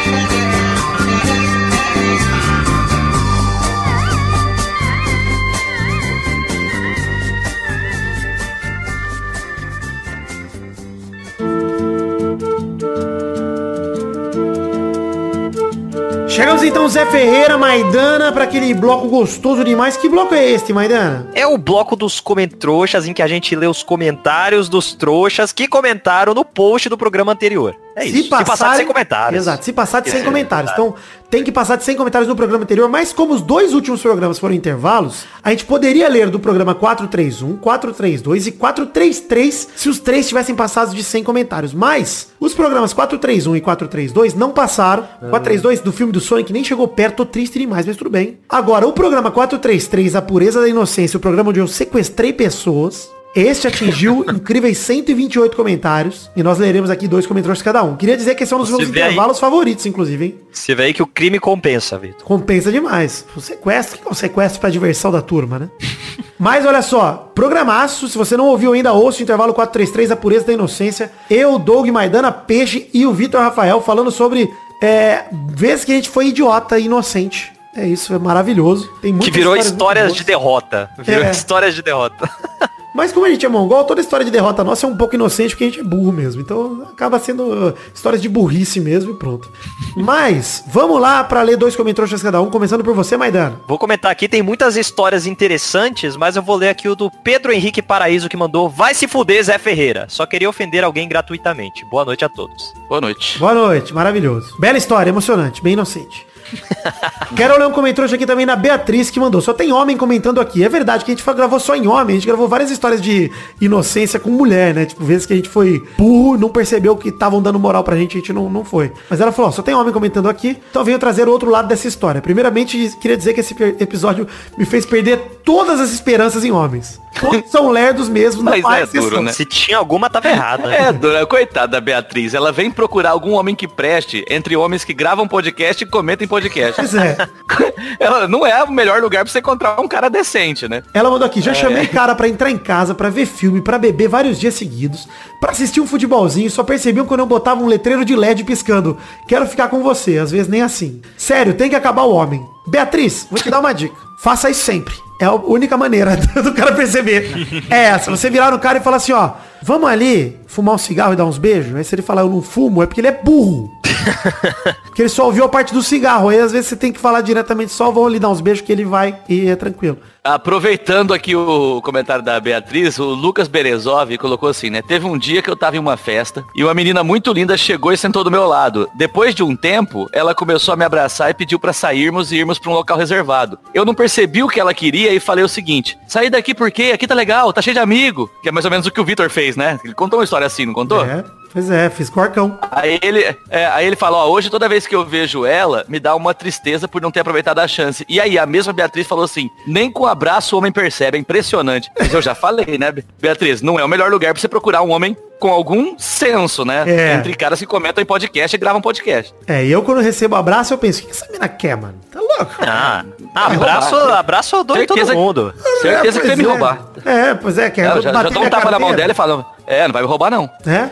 [16.28, 19.96] Chegamos então, Zé Ferreira, Maidana, para aquele bloco gostoso demais.
[19.96, 21.28] Que bloco é este, Maidana?
[21.34, 25.68] É o bloco dos comentroxas, em que a gente lê os comentários dos trouxas que
[25.68, 27.76] comentaram no post do programa anterior.
[27.96, 28.28] É se isso.
[28.28, 29.40] Passar, se passar de 100 comentários.
[29.42, 30.70] Exato, se passar de 100 É, comentários.
[30.70, 30.82] exato.
[30.88, 30.94] Então,
[31.30, 34.38] tem que passar de 100 comentários no programa anterior, mas como os dois últimos programas
[34.38, 40.28] foram intervalos, a gente poderia ler do programa 431, 432 e 433 se os três
[40.28, 41.72] tivessem passado de 100 comentários.
[41.72, 45.02] Mas os programas 431 e 432 não passaram.
[45.18, 48.38] 432 do filme do Sonic nem chegou perto, tô triste demais, mas tudo bem.
[48.48, 53.68] Agora, o programa 433, A Pureza da Inocência, o programa onde eu sequestrei pessoas, Este
[53.68, 56.30] atingiu incríveis 128 comentários.
[56.34, 57.94] E nós leremos aqui dois comentários cada um.
[57.94, 59.08] Queria dizer que esse é um dos Você meus vê aí?
[59.12, 60.34] intervalos favoritos, inclusive, hein?
[60.50, 62.24] Você vê aí que o crime compensa, Vitor.
[62.24, 63.26] Compensa demais.
[63.36, 65.68] O sequestro, que é um sequestro pra diversão da turma, né?
[66.38, 70.46] Mas olha só, programaço, se você não ouviu ainda, ouça o intervalo 433, a pureza
[70.46, 71.12] da inocência.
[71.30, 74.50] Eu, Doug Maidana, Peixe e o Vitor Rafael falando sobre
[74.82, 77.52] é, vezes que a gente foi idiota e inocente.
[77.74, 78.90] É isso, é maravilhoso.
[79.02, 80.88] Tem Que virou histórias de derrota.
[80.98, 81.30] Virou É.
[81.30, 82.28] histórias de derrota.
[82.96, 85.50] Mas como a gente é mongol, toda história de derrota nossa é um pouco inocente
[85.50, 86.40] porque a gente é burro mesmo.
[86.40, 89.50] Então acaba sendo uh, histórias de burrice mesmo e pronto.
[89.94, 93.60] Mas, vamos lá pra ler dois comentários cada um, começando por você, Maidana.
[93.68, 97.52] Vou comentar aqui, tem muitas histórias interessantes, mas eu vou ler aqui o do Pedro
[97.52, 100.06] Henrique Paraíso que mandou Vai se fuder, Zé Ferreira.
[100.08, 101.84] Só queria ofender alguém gratuitamente.
[101.90, 102.72] Boa noite a todos.
[102.88, 103.38] Boa noite.
[103.38, 104.58] Boa noite, maravilhoso.
[104.58, 106.26] Bela história, emocionante, bem inocente.
[107.36, 109.40] Quero ler um comentário aqui também na Beatriz que mandou.
[109.40, 110.64] Só tem homem comentando aqui.
[110.64, 112.16] É verdade que a gente gravou só em homem.
[112.16, 113.30] A gente gravou várias histórias de
[113.60, 114.86] inocência com mulher, né?
[114.86, 118.16] Tipo, vezes que a gente foi burro, não percebeu que estavam dando moral pra gente,
[118.16, 118.92] a gente não, não foi.
[119.10, 120.56] Mas ela falou, ó, só tem homem comentando aqui.
[120.70, 122.22] Então venho trazer o outro lado dessa história.
[122.22, 124.26] Primeiramente, queria dizer que esse episódio
[124.56, 127.00] me fez perder todas as esperanças em homens.
[127.20, 128.42] Todos são lerdos mesmo.
[128.42, 129.32] Mas há é duro, né?
[129.32, 130.72] Se tinha alguma, tava errada.
[130.72, 132.34] É, dona, coitada da Beatriz.
[132.34, 136.35] Ela vem procurar algum homem que preste entre homens que gravam podcast e comentam podcast.
[136.76, 137.16] Pois é.
[137.98, 140.82] Ela não é o melhor lugar pra você encontrar um cara decente, né?
[140.92, 144.08] Ela mandou aqui, já chamei cara pra entrar em casa, pra ver filme, pra beber
[144.08, 145.08] vários dias seguidos,
[145.40, 148.96] pra assistir um futebolzinho, só percebiam quando eu botava um letreiro de LED piscando.
[149.28, 151.00] Quero ficar com você, às vezes nem assim.
[151.16, 152.44] Sério, tem que acabar o homem.
[152.66, 153.94] Beatriz, vou te dar uma dica.
[154.18, 154.94] Faça isso sempre.
[155.20, 157.64] É a única maneira do cara perceber.
[157.70, 159.32] É essa, você virar no cara e falar assim, ó,
[159.62, 161.74] vamos ali fumar um cigarro e dar uns beijos?
[161.74, 163.70] Aí se ele falar eu não fumo, é porque ele é burro.
[164.84, 166.28] Porque ele só ouviu a parte do cigarro.
[166.28, 168.72] Aí às vezes você tem que falar diretamente, só vão ali dar uns beijos que
[168.72, 169.98] ele vai e é tranquilo.
[170.26, 174.82] Aproveitando aqui o comentário da Beatriz, o Lucas Berezov colocou assim, né?
[174.82, 177.92] Teve um dia que eu tava em uma festa e uma menina muito linda chegou
[177.92, 178.90] e sentou do meu lado.
[178.96, 182.58] Depois de um tempo, ela começou a me abraçar e pediu pra sairmos e irmos
[182.58, 183.56] pra um local reservado.
[183.72, 187.06] Eu não percebi o que ela queria e falei o seguinte: sair daqui porque aqui
[187.06, 188.28] tá legal, tá cheio de amigo.
[188.42, 189.78] Que é mais ou menos o que o Vitor fez, né?
[189.84, 191.04] Ele contou uma história assim, não contou?
[191.04, 191.24] É,
[191.56, 192.58] pois é, fiz corcão.
[192.70, 195.98] Aí ele, é, aí ele falou, ó, hoje toda vez que eu vejo ela, me
[195.98, 198.04] dá uma tristeza por não ter aproveitado a chance.
[198.06, 201.90] E aí a mesma Beatriz falou assim, nem com abraço o homem percebe, é impressionante.
[201.98, 204.82] Mas eu já falei, né, Be- Beatriz, não é o melhor lugar pra você procurar
[204.82, 206.84] um homem com algum senso, né?
[206.86, 207.14] É.
[207.14, 209.34] Entre caras que comentam em podcast e gravam podcast.
[209.46, 211.94] É, e eu quando recebo abraço, eu penso, o que essa mina quer, mano?
[212.10, 212.54] Tá louco?
[212.60, 213.04] Ah,
[213.34, 215.54] abraço, abraço eu dou em todo Certeza- mundo.
[215.82, 216.46] Certeza que pois você me é.
[216.46, 216.78] roubar.
[217.04, 219.14] É, pois é, quer É, eu já, já dou um tapa na mão dela e
[219.14, 220.50] falo, é, não vai me roubar não.
[220.66, 220.90] É?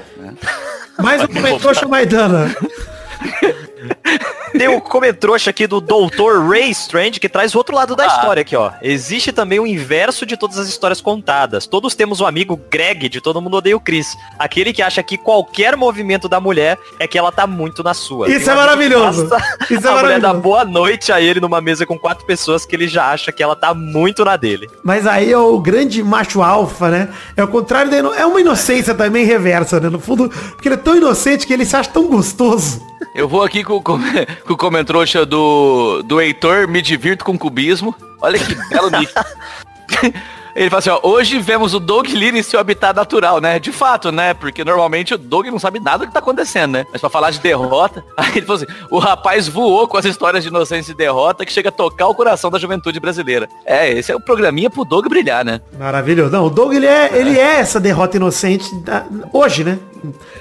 [1.02, 2.54] Mais um comentário Maidana.
[4.57, 6.48] Tem o comentrouxa aqui do Dr.
[6.48, 8.07] Ray Strange que traz o outro lado da Ah.
[8.07, 8.70] história aqui, ó.
[8.80, 11.66] Existe também o inverso de todas as histórias contadas.
[11.66, 14.16] Todos temos um amigo Greg de Todo Mundo Odeia o Chris.
[14.38, 18.30] Aquele que acha que qualquer movimento da mulher é que ela tá muito na sua.
[18.30, 19.28] Isso um é maravilhoso.
[19.70, 22.76] Isso é a mulher dá boa noite a ele numa mesa com quatro pessoas que
[22.76, 24.68] ele já acha que ela tá muito na dele.
[24.82, 27.09] Mas aí é o grande macho alfa, né?
[27.36, 28.14] É o contrário da ino...
[28.14, 29.88] É uma inocência também reversa, né?
[29.88, 32.80] No fundo, porque ele é tão inocente que ele se acha tão gostoso.
[33.14, 33.98] Eu vou aqui com, com,
[34.46, 37.94] com o comentrouxa do, do Heitor, me divirto com cubismo.
[38.20, 39.12] Olha que belo nick.
[40.55, 43.59] Ele fala assim, ó, hoje vemos o Doug Lira em seu habitat natural, né?
[43.59, 44.34] De fato, né?
[44.34, 46.86] Porque normalmente o Doug não sabe nada do que tá acontecendo, né?
[46.92, 50.42] Mas pra falar de derrota, aí ele falou assim, o rapaz voou com as histórias
[50.42, 53.48] de inocência e derrota que chega a tocar o coração da juventude brasileira.
[53.66, 55.61] É, esse é o programinha pro Doug brilhar, né?
[55.78, 56.30] Maravilhoso.
[56.30, 59.78] Não, o Doug, ele é, ele é essa derrota inocente da- hoje, né?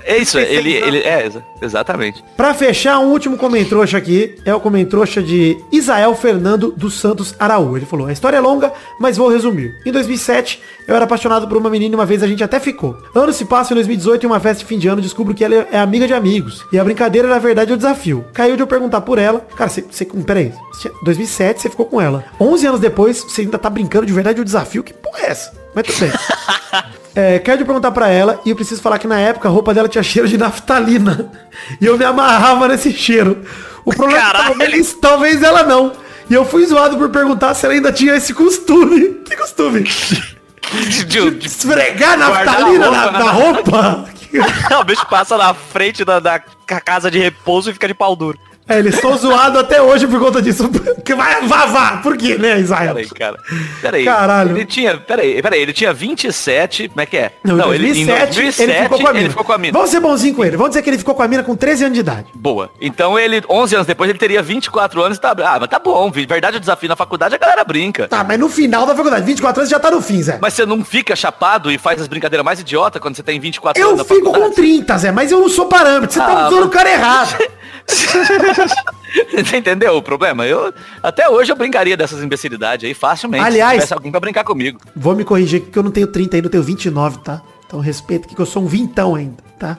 [0.05, 2.21] É isso, ele, ele é, exa- exatamente.
[2.35, 7.77] Pra fechar, um último comentrouxa aqui é o comentrouxa de Isael Fernando dos Santos Araújo.
[7.77, 9.71] Ele falou, a história é longa, mas vou resumir.
[9.85, 12.97] Em 2007, eu era apaixonado por uma menina e uma vez a gente até ficou.
[13.15, 15.67] Anos se passam em 2018, em uma festa de fim de ano, descubro que ela
[15.71, 16.65] é amiga de amigos.
[16.71, 18.25] E a brincadeira, na verdade, é o desafio.
[18.33, 19.45] Caiu de eu perguntar por ela.
[19.55, 19.81] Cara, você...
[19.81, 20.51] você peraí.
[20.73, 22.23] Você- 2007, você ficou com ela.
[22.39, 24.83] 11 anos depois, você ainda tá brincando de verdade o desafio?
[24.83, 25.53] Que porra é essa?
[25.73, 26.11] Mas tudo bem.
[27.15, 29.87] É, quero perguntar pra ela, e eu preciso falar que na época a roupa dela
[29.87, 31.31] tinha cheiro de naftalina.
[31.79, 33.43] E eu me amarrava nesse cheiro.
[33.85, 34.57] O problema é que Caralho.
[34.57, 35.91] talvez, talvez ela não.
[36.29, 39.21] E eu fui zoado por perguntar se ela ainda tinha esse costume.
[39.25, 39.81] Que costume?
[39.83, 43.31] De- de- de- Esfregar naftalina a na, roupa, na né?
[43.31, 44.09] roupa?
[44.79, 48.15] o bicho passa na frente da, da ca- casa de repouso e fica de pau
[48.15, 48.37] duro.
[48.67, 50.69] É, eles estão zoados até hoje por conta disso.
[51.03, 51.97] Que vai, vá.
[51.97, 52.93] Por quê, né, Israel?
[52.95, 53.37] Peraí, cara.
[53.81, 54.05] Peraí.
[54.05, 54.51] Caralho.
[54.55, 54.95] Ele tinha.
[54.97, 55.61] Peraí, peraí.
[55.61, 56.87] Ele tinha 27.
[56.87, 57.33] Como é que é?
[57.43, 59.19] Não, em 2007, ele, ficou com a mina.
[59.19, 59.73] ele ficou com a mina.
[59.73, 60.55] Vamos ser bonzinho com ele.
[60.55, 62.27] Vamos dizer que ele ficou com a mina com 13 anos de idade.
[62.33, 62.69] Boa.
[62.79, 65.31] Então ele, 11 anos depois, ele teria 24 anos e tá...
[65.43, 66.09] Ah, mas tá bom.
[66.09, 68.07] Verdade, o desafio na faculdade, a galera brinca.
[68.07, 70.37] Tá, mas no final da faculdade, 24 anos já tá no fim, Zé.
[70.41, 73.81] Mas você não fica chapado e faz as brincadeiras mais idiota quando você tem 24
[73.81, 74.55] eu anos na fico com faculdade?
[74.55, 76.13] 30, Zé, mas eu não sou parâmetro.
[76.13, 77.37] Você tá Ah, usando o mas- cara errado.
[79.45, 80.45] Você entendeu o problema?
[80.45, 83.43] Eu, até hoje eu brincaria dessas imbecilidades aí facilmente.
[83.45, 84.79] Aliás- Se alguém pra brincar comigo.
[84.95, 87.41] Vou me corrigir aqui que eu não tenho 30 ainda, eu tenho 29, tá?
[87.67, 89.77] Então respeita aqui que eu sou um vintão ainda, tá?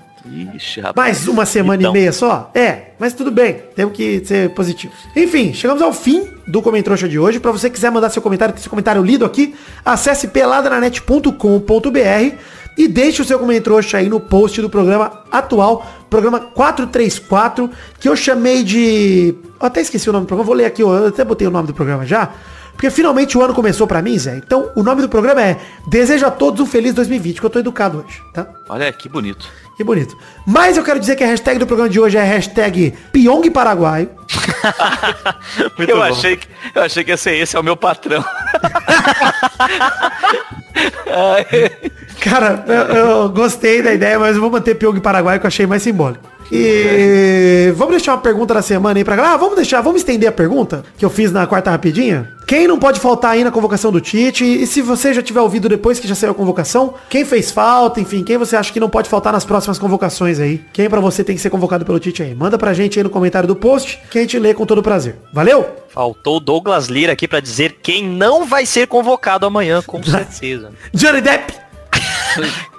[0.55, 0.97] Ixi, rapaz.
[1.19, 1.95] Mais uma semana Então.
[1.95, 2.51] e meia só?
[2.55, 3.61] É, mas tudo bem.
[3.77, 4.97] Temos que ser positivos.
[5.15, 7.39] Enfim, chegamos ao fim do Comentrouxa de hoje.
[7.39, 12.37] Pra você quiser mandar seu comentário, ter seu comentário lido aqui, acesse peladranet.com.br
[12.77, 18.17] e deixe o seu Comentrouxa aí no post do programa atual, programa 434, que eu
[18.17, 19.35] chamei de...
[19.61, 21.67] Eu até esqueci o nome do programa, vou ler aqui, eu até botei o nome
[21.67, 22.33] do programa já.
[22.75, 24.37] Porque finalmente o ano começou pra mim, Zé.
[24.37, 27.59] Então, o nome do programa é Desejo a Todos um Feliz 2020, que eu tô
[27.59, 28.47] educado hoje, tá?
[28.69, 29.49] Olha que bonito.
[29.77, 30.17] Que bonito.
[30.47, 33.51] Mas eu quero dizer que a hashtag do programa de hoje é a hashtag Pyong
[33.51, 34.09] Paraguaio.
[35.77, 36.03] Muito eu, bom.
[36.03, 38.25] achei que, eu achei que ia ser esse, é o meu patrão.
[42.21, 45.67] Cara, eu, eu gostei da ideia, mas eu vou manter Pyong Paraguaio que eu achei
[45.67, 46.34] mais simbólico.
[46.51, 49.35] E vamos deixar uma pergunta da semana aí pra galera.
[49.35, 52.33] Ah, vamos deixar, vamos estender a pergunta que eu fiz na quarta rapidinha.
[52.47, 54.45] Quem não pode faltar aí na convocação do Tite?
[54.45, 58.01] E se você já tiver ouvido depois que já saiu a convocação, quem fez falta,
[58.01, 60.61] enfim, quem você acha que não pode faltar nas próximas convocações aí?
[60.73, 62.35] Quem pra você tem que ser convocado pelo Tite aí?
[62.35, 65.17] Manda pra gente aí no comentário do post, que a gente lê com todo prazer.
[65.33, 65.67] Valeu?
[65.89, 70.71] Faltou o Douglas Lira aqui pra dizer quem não vai ser convocado amanhã, com certeza.
[70.93, 71.55] Johnny Depp!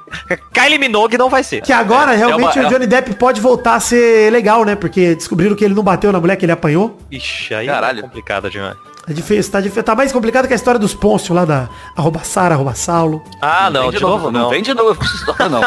[0.53, 1.62] Kylie Minogue não vai ser.
[1.62, 4.76] Que agora realmente uma- o Johnny Depp pode voltar a ser legal, né?
[4.76, 6.97] Porque descobriram que ele não bateu na mulher que ele apanhou.
[7.12, 7.99] Ixi, aí Caralho.
[7.99, 8.76] é complicado demais.
[9.08, 12.22] É difícil, tá, difícil, tá mais complicado que a história dos Pôncio lá da arroba
[12.24, 13.24] Sara, arroba Saulo.
[13.39, 14.49] Ah, não, vem de novo não.
[14.49, 15.62] vem de novo com essa história, não.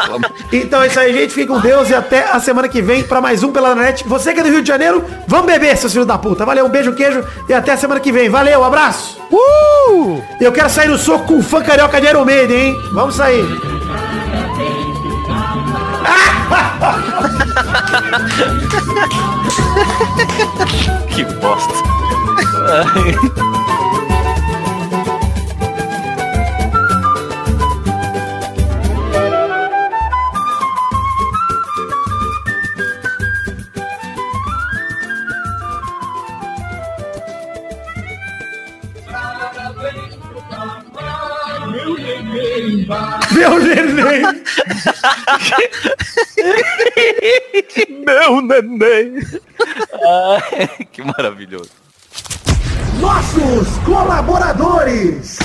[0.51, 1.33] Então é isso aí, gente.
[1.33, 4.03] Fique com Deus e até a semana que vem pra mais um Pela Net.
[4.05, 6.45] Você que é do Rio de Janeiro, vamos beber, seus filhos da puta.
[6.45, 8.27] Valeu, um beijo, queijo e até a semana que vem.
[8.27, 9.17] Valeu, abraço.
[9.31, 10.21] Uh!
[10.41, 12.77] Eu quero sair no soco com o fã carioca de Iron Maiden, hein?
[12.91, 13.45] Vamos sair.
[21.09, 21.73] Que bosta.
[43.75, 44.21] neném.
[48.05, 49.13] Meu neném.
[49.93, 51.71] Ai, que maravilhoso.
[52.99, 55.39] Nossos colaboradores.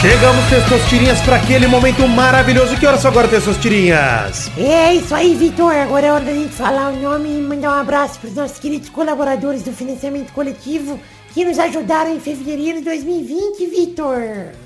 [0.00, 2.76] Chegamos, Testosterinhas, para aquele momento maravilhoso.
[2.76, 4.50] Que horas são agora, Testosterinhas?
[4.56, 5.72] É isso aí, Vitor.
[5.72, 8.58] Agora é hora da gente falar o nome e mandar um abraço para os nossos
[8.58, 11.00] queridos colaboradores do financiamento coletivo
[11.36, 14.22] que nos ajudaram em fevereiro de 2020, Vitor.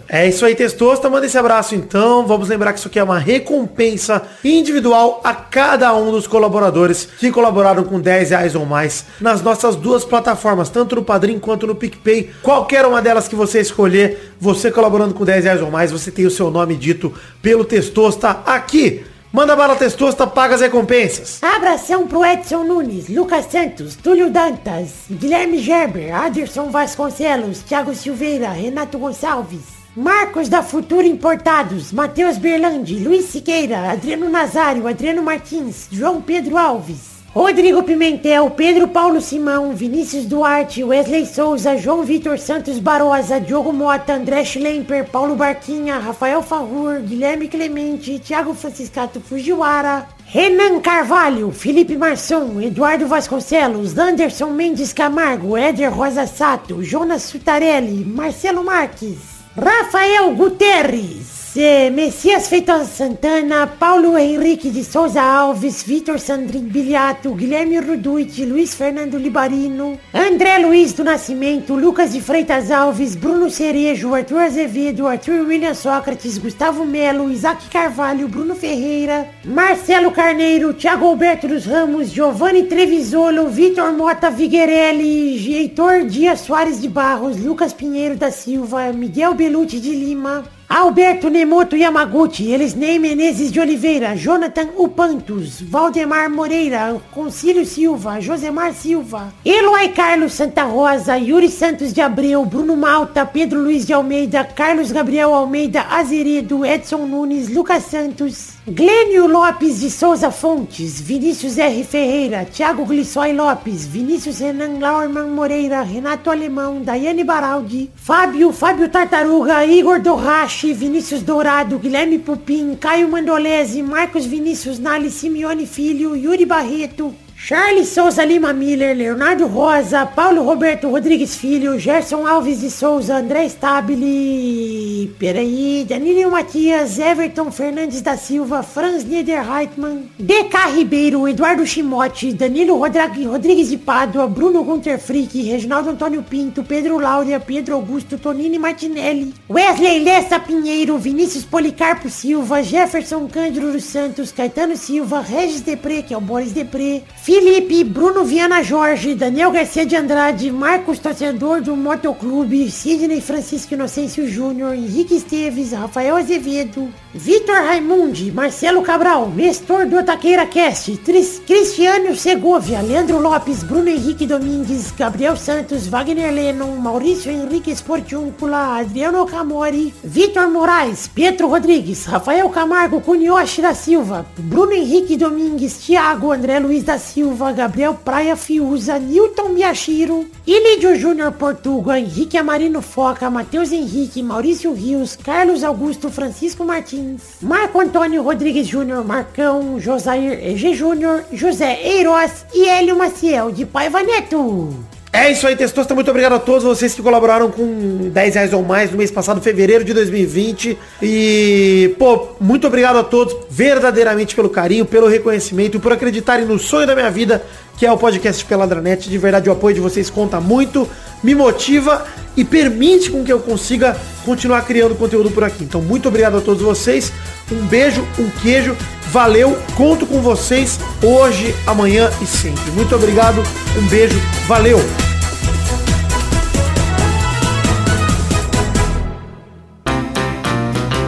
[0.09, 1.11] É isso aí, Testosta.
[1.11, 2.25] Manda esse abraço então.
[2.25, 7.33] Vamos lembrar que isso aqui é uma recompensa individual a cada um dos colaboradores que
[7.33, 11.75] colaboraram com 10 reais ou mais nas nossas duas plataformas, tanto no Padrim quanto no
[11.75, 12.31] PicPay.
[12.41, 16.25] Qualquer uma delas que você escolher, você colaborando com 10 reais ou mais, você tem
[16.25, 17.13] o seu nome dito
[17.43, 19.03] pelo Testosta aqui.
[19.33, 21.41] Manda bala Testosta, paga as recompensas.
[21.41, 28.99] Abração pro Edson Nunes, Lucas Santos, Túlio Dantas, Guilherme Gerber, Aderson Vasconcelos, Thiago Silveira, Renato
[28.99, 29.63] Gonçalves,
[29.95, 37.10] Marcos da Futuro Importados, Matheus Berlandi, Luiz Siqueira, Adriano Nazário, Adriano Martins, João Pedro Alves.
[37.33, 44.15] Rodrigo Pimentel, Pedro Paulo Simão, Vinícius Duarte, Wesley Souza, João Vitor Santos Barosa, Diogo Mota,
[44.15, 52.61] André Schlemper, Paulo Barquinha, Rafael Favor, Guilherme Clemente, Thiago Franciscato Fujiwara, Renan Carvalho, Felipe Marçom,
[52.61, 59.19] Eduardo Vasconcelos, Anderson Mendes Camargo, Éder Rosa Sato, Jonas Sutarelli, Marcelo Marques,
[59.57, 67.81] Rafael Guterres, Zé Messias Feitosa Santana, Paulo Henrique de Souza Alves, Vitor Sandrin Biliato, Guilherme
[67.81, 74.43] Ruduit, Luiz Fernando Libarino, André Luiz do Nascimento, Lucas de Freitas Alves, Bruno Cerejo, Arthur
[74.43, 81.67] Azevedo, Arthur William Sócrates, Gustavo Melo, Isaac Carvalho, Bruno Ferreira, Marcelo Carneiro, Thiago Alberto dos
[81.67, 88.93] Ramos, Giovanni Trevisolo, Vitor Mota Viguerelli, Heitor Dias Soares de Barros, Lucas Pinheiro da Silva,
[88.93, 96.97] Miguel Belucci de Lima, Alberto Nemoto Yamaguchi, Elisnei Menezes de Oliveira, Jonathan Upantos, Valdemar Moreira,
[97.11, 103.61] Concílio Silva, Josemar Silva, Eloy Carlos Santa Rosa, Yuri Santos de Abreu, Bruno Malta, Pedro
[103.61, 110.31] Luiz de Almeida, Carlos Gabriel Almeida Azeredo, Edson Nunes, Lucas Santos, Glênio Lopes de Souza
[110.31, 111.83] Fontes, Vinícius R.
[111.83, 119.65] Ferreira, Thiago Glissói Lopes, Vinícius Renan Laurman Moreira, Renato Alemão, Daiane Baraldi, Fábio, Fábio Tartaruga,
[119.65, 127.15] Igor Dorrache, Vinícius Dourado, Guilherme Pupim, Caio Mandolese, Marcos Vinícius Nali Simeone Filho, Yuri Barreto,
[127.43, 133.49] Charles Souza Lima Miller, Leonardo Rosa, Paulo Roberto Rodrigues Filho, Gerson Alves de Souza, André
[133.49, 142.77] Stabile, peraí, Danilo Matias, Everton Fernandes da Silva, Franz Niederreitmann, DK Ribeiro, Eduardo Chimote, Danilo
[142.77, 149.33] Rodrigues, de Pádua, Bruno Gunter Frick, Reginaldo Antônio Pinto, Pedro Laura, Pedro Augusto, Tonini Martinelli,
[149.49, 156.13] Wesley Lessa Pinheiro, Vinícius Policarpo Silva, Jefferson Cândido dos Santos, Caetano Silva, Regis Depré, que
[156.13, 161.77] é o Boris Depré, Felipe, Bruno Viana Jorge, Daniel Garcia de Andrade, Marcos Torcedor do
[161.77, 170.03] Motoclube, Sidney Francisco Inocêncio Júnior, Henrique Esteves, Rafael Azevedo, Vitor Raimundi, Marcelo Cabral, Nestor do
[170.03, 177.31] Taqueira Cast, Tris, Cristiano Segovia, Leandro Lopes, Bruno Henrique Domingues, Gabriel Santos, Wagner Lennon, Maurício
[177.31, 185.17] Henrique Sportiúncula, Adriano Camori, Vitor Moraes, Pietro Rodrigues, Rafael Camargo, Cunioche da Silva, Bruno Henrique
[185.17, 187.20] Domingues, Thiago André Luiz da Silva,
[187.55, 195.17] Gabriel Praia Fiuza, Newton Miyashiro, Ilídio Júnior Portuga, Henrique Amarino Foca, Matheus Henrique, Maurício Rios,
[195.17, 202.67] Carlos Augusto Francisco Martins, Marco Antônio Rodrigues Júnior, Marcão, Josair EG Júnior, José Eiroz e
[202.67, 205.00] Hélio Maciel de Paiva Neto.
[205.13, 205.93] É isso aí, Testosta.
[205.93, 209.41] Muito obrigado a todos vocês que colaboraram com 10 reais ou mais no mês passado,
[209.41, 210.79] fevereiro de 2020.
[211.03, 216.87] E, pô, muito obrigado a todos verdadeiramente pelo carinho, pelo reconhecimento por acreditarem no sonho
[216.87, 217.45] da minha vida,
[217.81, 219.09] que é o podcast Peladranet.
[219.09, 220.87] De verdade, o apoio de vocês conta muito,
[221.23, 222.05] me motiva
[222.37, 225.65] e permite com que eu consiga continuar criando conteúdo por aqui.
[225.65, 227.11] Então, muito obrigado a todos vocês.
[227.51, 228.77] Um beijo, um queijo.
[229.11, 232.71] Valeu, conto com vocês hoje, amanhã e sempre.
[232.73, 233.43] Muito obrigado,
[233.77, 234.79] um beijo, valeu!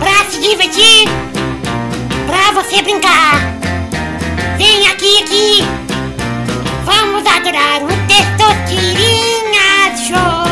[0.00, 1.06] Pra se divertir,
[2.26, 3.31] pra você brincar.
[7.42, 10.46] Adorar o Testosterinha Show.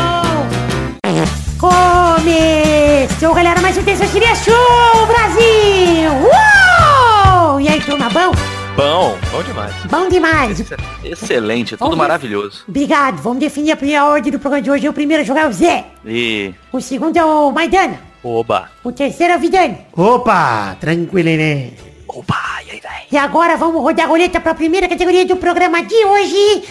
[1.57, 6.11] Começou, galera, mais um Testosterinha Show, Brasil.
[6.11, 7.61] Uou!
[7.61, 8.31] E aí, turma, bom?
[8.75, 9.73] Bom, bom demais.
[9.89, 10.61] Bom demais.
[11.01, 12.65] Excelente, tudo Vamos- maravilhoso.
[12.67, 13.21] Obrigado.
[13.21, 14.89] Vamos definir a primeira ordem do programa de hoje.
[14.89, 15.85] O primeiro a jogar é o Zé.
[16.05, 18.01] E O segundo é o Maidana.
[18.21, 18.69] Oba.
[18.83, 19.77] O terceiro é o Vidani.
[19.95, 21.69] Opa, tranquilo, né?
[22.09, 22.35] Oba,
[22.67, 23.00] e aí?
[23.11, 26.63] E agora vamos rodar a roleta para a primeira categoria do programa de hoje.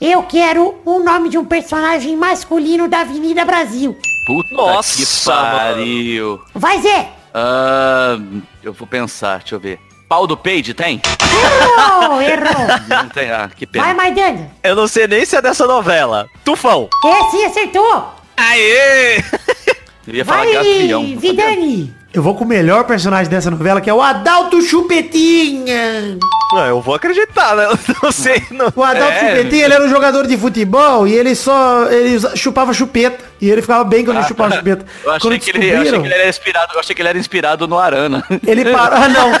[0.00, 3.96] Eu quero o nome de um personagem masculino da Avenida Brasil.
[4.28, 6.40] puta Nossa, que pariu.
[6.54, 7.10] Vai, Zé!
[7.34, 8.16] Ah,
[8.62, 9.80] eu vou pensar, deixa eu ver.
[10.08, 11.00] Pau do peide tem?
[11.34, 12.22] Errou!
[12.22, 12.66] Errou!
[12.88, 13.84] Não tem, ah, que pena.
[13.84, 14.50] Vai, Maidana!
[14.62, 16.28] Eu não sei nem se é dessa novela.
[16.44, 16.88] Tufão.
[17.04, 18.14] Esse acertou!
[18.36, 19.22] Aê!
[20.06, 21.16] Eu ia falar Vai, gavião.
[21.16, 21.94] Vidani!
[22.12, 26.16] Eu vou com o melhor personagem dessa novela, que é o Adalto Chupetinha.
[26.52, 27.64] Não, eu vou acreditar, né?
[27.72, 28.40] Eu não sei.
[28.52, 28.72] Não.
[28.76, 29.30] O Adalto É.
[29.36, 33.24] Chupetinha, ele era um jogador de futebol e ele só ele chupava chupeta.
[33.40, 34.84] E ele ficava bem quando ele chupava chupeta.
[35.02, 37.08] Eu achei, Quando que ele, eu achei que ele era inspirado, eu achei que ele
[37.08, 38.24] era inspirado no Arana.
[38.46, 38.98] ele parou.
[38.98, 39.32] Ah, não.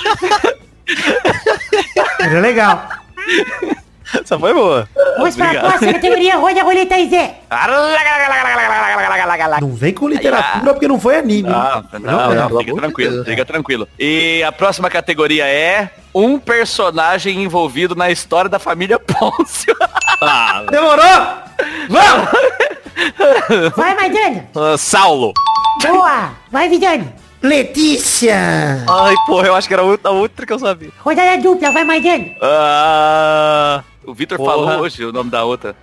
[2.20, 2.88] É legal.
[4.12, 4.88] Essa foi boa.
[5.16, 6.36] Vamos para a próxima categoria.
[6.36, 7.40] Roda a roleta aí, Zé!
[9.60, 11.48] Não vem com literatura porque não foi anime.
[11.48, 12.34] Ah, não, é.
[12.34, 13.26] não, pelo fica tranquilo, Deus.
[13.26, 13.88] fica tranquilo.
[13.98, 19.74] E a próxima categoria é um personagem envolvido na história da família Pôncio.
[20.22, 21.04] Ah, Demorou?
[21.88, 22.28] Vamos!
[23.76, 24.44] Vai, Maidana!
[24.56, 25.32] ah, Saulo.
[25.82, 26.32] Boa!
[26.50, 27.08] Vai, Vidani!
[27.42, 28.84] Letícia.
[28.88, 30.90] Ai, porra, eu acho que era a outra- que eu sabia.
[31.00, 32.26] Rodada dupla, vai Maidana.
[32.40, 35.74] Ah, O Vitor falou hoje o nome da outra.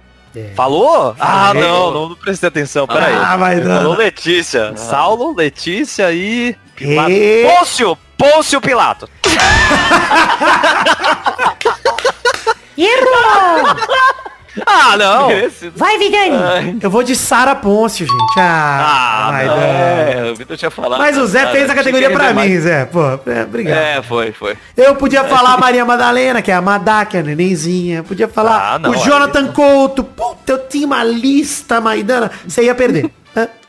[0.56, 1.16] falou?
[1.20, 1.64] Ah, Falei.
[1.64, 3.16] não, não, não prestei atenção, peraí.
[3.16, 3.78] Ah, vai Ele dando.
[3.82, 4.76] Falou Letícia.
[4.78, 6.56] Saulo, Letícia e...
[6.76, 7.10] Pilato.
[7.12, 7.98] E- Pôncio!
[8.18, 9.10] Pôncio Pilato.
[12.78, 13.76] Errou!
[14.66, 15.28] Ah, não.
[15.28, 15.74] Merecido.
[15.76, 16.80] Vai, Vidani.
[16.82, 18.40] Eu vou de Sara Pôncio, gente.
[18.40, 19.58] Ah, Ah, vai não.
[19.58, 21.00] É, o Vitor tinha falado.
[21.00, 22.62] Mas o Zé Cara, fez a categoria pra mim, mais.
[22.64, 22.86] Zé.
[22.86, 23.78] Pô, é, obrigado.
[23.78, 24.58] É, foi, foi.
[24.76, 28.04] Eu podia falar a Maria Madalena, que é a Madá, que é a nenenzinha.
[28.04, 30.04] Podia falar Ah, não, o aí- Jonathan Couto.
[30.04, 32.32] Puta, eu tinha uma lista, Maidana.
[32.48, 33.10] Você ia perder.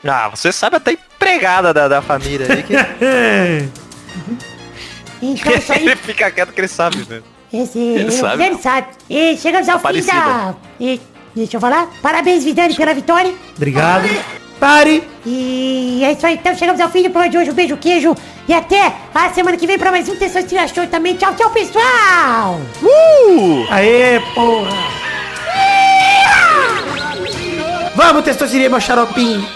[0.06, 2.72] Ah, você sabe até empregada da, da família aí que
[5.20, 7.20] Então aí, ele fica quieto que ele sabe, né?
[7.52, 8.42] Esse, Ele sabe.
[8.42, 8.86] Vidani sabe.
[9.08, 9.88] E chegamos ao fim da...
[9.88, 10.56] Aparecida.
[10.80, 11.00] E,
[11.34, 11.88] deixa eu falar.
[12.02, 13.32] Parabéns, Vidani, pela vitória.
[13.56, 14.08] Obrigado.
[14.60, 15.02] Pare.
[15.24, 17.50] E é isso aí, então chegamos ao fim do programa de hoje.
[17.50, 18.14] Um beijo, queijo.
[18.48, 21.14] E até a semana que vem pra mais um Tensões Tira Show também.
[21.14, 22.60] Tchau, tchau, pessoal!
[23.70, 24.70] Aê, porra.
[27.94, 29.46] Vamos, Testosterinha, meu xaropinho.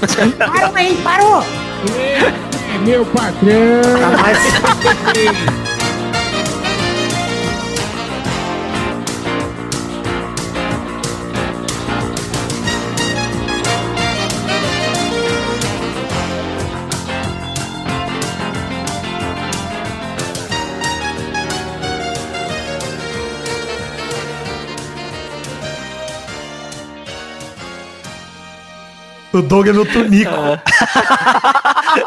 [0.38, 1.44] Parou aí, parou!
[2.74, 3.80] É meu patrão.
[29.32, 30.30] O Doug é meu tunico.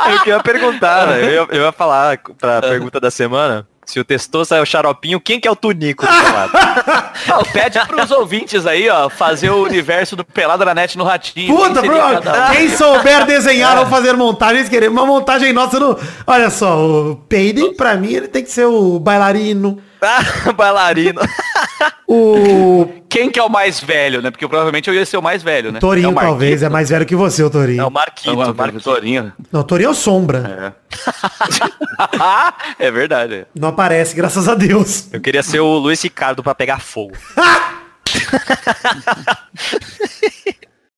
[0.09, 1.23] Eu queria perguntar, né?
[1.23, 3.67] Eu ia, eu ia falar pra pergunta da semana.
[3.85, 6.51] Se o Testoso é o xaropinho, quem que é o Tunico do seu lado?
[7.29, 11.55] Ah, pede pros ouvintes aí, ó, fazer o universo do Pelada na Net no Ratinho.
[11.55, 15.97] Puta, Quem cada quem souber desenhar ou fazer montagens, querer uma montagem nossa no...
[16.27, 19.79] Olha só, o Peiden, pra mim, ele tem que ser o bailarino,
[20.45, 21.21] Ah, Bailarino.
[22.07, 24.31] o Quem que é o mais velho, né?
[24.31, 25.79] Porque provavelmente eu ia ser o mais velho, né?
[25.79, 27.91] Torinho, É talvez, é mais velho que você, o É o Torinho.
[27.91, 28.83] Marquito, Não, o Marquito.
[28.83, 29.31] Torinho.
[29.51, 30.73] Não, o Torinho é o Sombra.
[32.79, 32.85] É.
[32.87, 33.45] é verdade.
[33.53, 35.09] Não aparece, graças a Deus.
[35.13, 37.13] Eu queria ser o Luiz Ricardo pra pegar fogo.